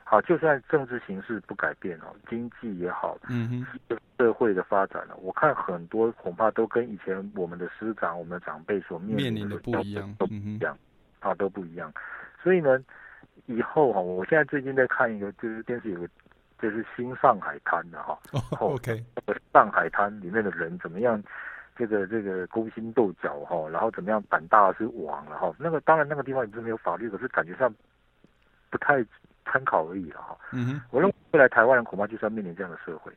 [0.04, 10.78] 好，就算政治形势不改变哦，经济也好，嗯哼，社会的发展呢，我看很多恐怕都跟以前我们的师长、我们的长辈所面临的，的不一样，都不一样，
[11.22, 11.92] 啊，都不一样。
[12.44, 12.78] 所以呢，
[13.46, 16.10] 以后哈，我现在最近在看一个，就是电视有个，
[16.62, 18.18] 就是新上海滩的哈
[18.60, 19.04] ，OK，
[19.52, 21.22] 上海滩里面的人怎么样？
[21.76, 25.52] 这个这个勾心斗角哈，然后怎么样胆大是王了哈？
[25.58, 27.74] 那个当然那个地方也不是没有法律，可是感觉上
[28.70, 29.04] 不太
[29.46, 30.38] 参考而已了哈。
[30.52, 33.12] 嗯哼，我认为未来台湾人恐怕就是要面临这样的社会。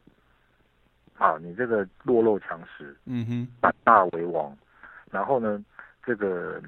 [1.18, 4.56] 啊，你这个弱肉强食，嗯哼，胆大为王，
[5.10, 5.62] 然后呢，
[6.02, 6.62] 这个。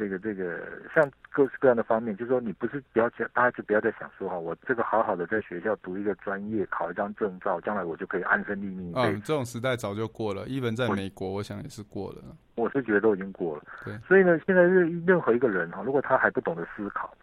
[0.00, 0.58] 这个这个
[0.94, 8.94] 像各式各样的方面，就是说你不是不要讲，大家就不要再想说哈，我这个好好的在学校读一个专业，考一张证照，将来我就可以安身立命。
[8.94, 12.22] 啊，这种时代早就过了，even 在美国，我想也是过了。
[12.54, 13.64] 我是觉得都已经过了。
[13.84, 17.14] 对，所以呢，现在任任何一个人哈，如果他还不懂得思考，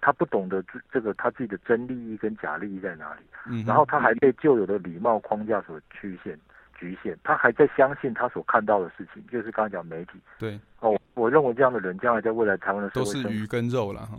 [0.00, 6.38] 他不懂得这这个他自己的真利益跟假利益在哪里，嗯，然后他还被旧有的礼貌框架所局限。
[6.82, 10.14] 局限，他还在相信他所看到的事情，就是刚才讲媒体。
[10.36, 14.18] 对哦，我认为这样的人将来在未来台湾的社会都是鱼跟肉了哈。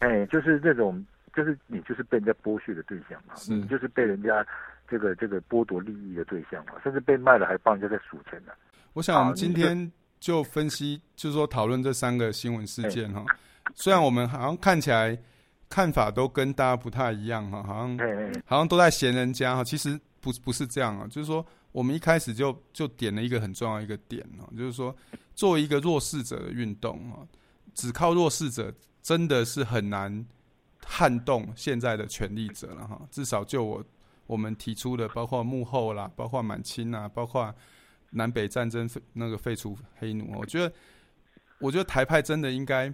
[0.00, 1.02] 哎，就是这种，
[1.34, 4.46] 就是你就是被人家剥削的对象嘛，你就是被人家
[4.86, 8.52] 这个这个剥夺利益的对象嘛，甚至被卖了还帮人家在数钱呢。
[8.92, 9.90] 我想我们今天
[10.20, 13.24] 就分析，就是说讨论这三个新闻事件哈。
[13.74, 15.18] 虽然我们好像看起来
[15.70, 17.98] 看法都跟大家不太一样哈，好像
[18.44, 21.42] 好像都在嫌人家哈，其实不不是这样啊，就是说。
[21.72, 24.94] 我们一开始就就点了一个很重要一个点哦，就是说，
[25.34, 27.26] 作为一个弱势者的运动啊，
[27.74, 30.24] 只靠弱势者真的是很难
[30.84, 33.00] 撼动现在的权力者了哈。
[33.10, 33.84] 至少就我
[34.26, 37.52] 我们提出的，包括幕后啦，包括满清啊，包括
[38.10, 40.74] 南北战争那个废除黑奴，我觉得，
[41.58, 42.92] 我觉得台派真的应该，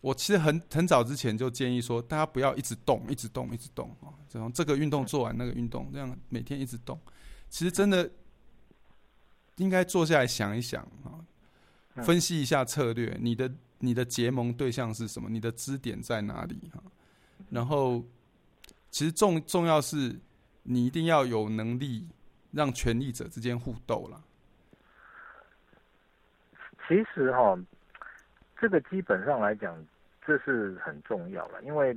[0.00, 6.96] 我其实很很早之前就建议说，大家不要一直动，一直动，一直动啊，这样这个运动做完那个运动，这样每天一直动。
[7.48, 8.10] 其实真的
[9.56, 11.24] 应该坐下来想一想啊，
[12.02, 13.16] 分析一下策略。
[13.20, 15.30] 你的你的结盟对象是什么？
[15.30, 16.70] 你的支点在哪里？
[16.74, 16.82] 哈，
[17.50, 18.04] 然后
[18.90, 20.20] 其实重重要是，
[20.62, 22.08] 你一定要有能力
[22.52, 24.22] 让权力者之间互斗了。
[26.86, 27.58] 其实哈，
[28.60, 29.74] 这个基本上来讲，
[30.26, 31.96] 这是很重要了，因为。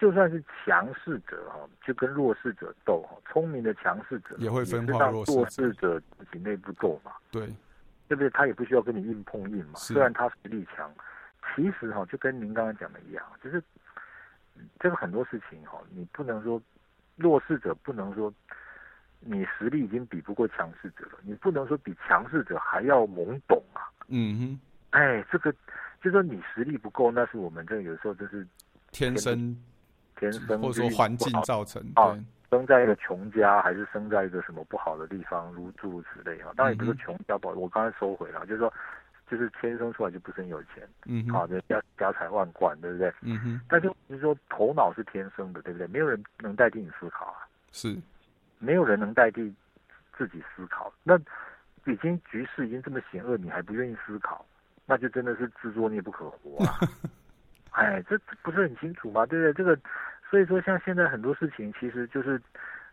[0.00, 7.12] 就算是强势者哈，就跟弱势者斗哈，聪明的强势者也会分化弱势者自己内部斗嘛。
[7.30, 7.46] 对，
[8.08, 8.30] 对不对？
[8.30, 9.74] 他也不需要跟你硬碰硬嘛。
[9.74, 10.90] 虽然他实力强，
[11.54, 13.62] 其实哈，就跟您刚刚讲的一样，就是
[14.78, 16.58] 这个很多事情哈，你不能说
[17.16, 18.32] 弱势者不能说
[19.20, 23.84] 你实力已经比不过强势者了，你不能说比强势者还要懵懂啊。
[24.08, 24.60] 嗯哼，
[24.98, 25.54] 哎，这个
[26.02, 28.46] 就说你实力不够，那是我们这个有时候就是
[28.92, 29.54] 天生。
[30.20, 32.16] 天生或者说环境造成啊，
[32.50, 36.52] 生在一个穷家，还是生在一个什么不好的地方，如诸如此类啊。
[36.54, 38.72] 当然也不是穷家不好，我刚才收回了，就是说，
[39.30, 43.12] 就是天生出来就不是很有钱，嗯，好的家家财万贯，对不对？
[43.22, 43.60] 嗯哼。
[43.68, 45.86] 但是就是说，头脑是天生的，对不对？
[45.86, 47.96] 没有人能代替你思考啊，是，
[48.58, 49.54] 没有人能代替
[50.18, 50.92] 自己思考。
[51.02, 51.18] 那
[51.86, 54.44] 已经局势已经这么险恶，你还不愿意思考，
[54.86, 56.78] 那就真的是自作孽不可活啊！
[57.70, 59.26] 哎，这不是很清楚吗？
[59.26, 59.52] 对不对？
[59.52, 59.78] 这个。
[60.30, 62.40] 所以说，像现在很多事情，其实就是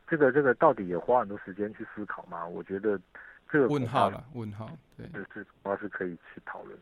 [0.08, 2.44] 这个这个到底也花很多时间去思考嘛？
[2.44, 3.00] 我觉得
[3.48, 4.68] 这个问号了，问号，
[4.98, 6.76] 对，这是主要是可以去讨论的。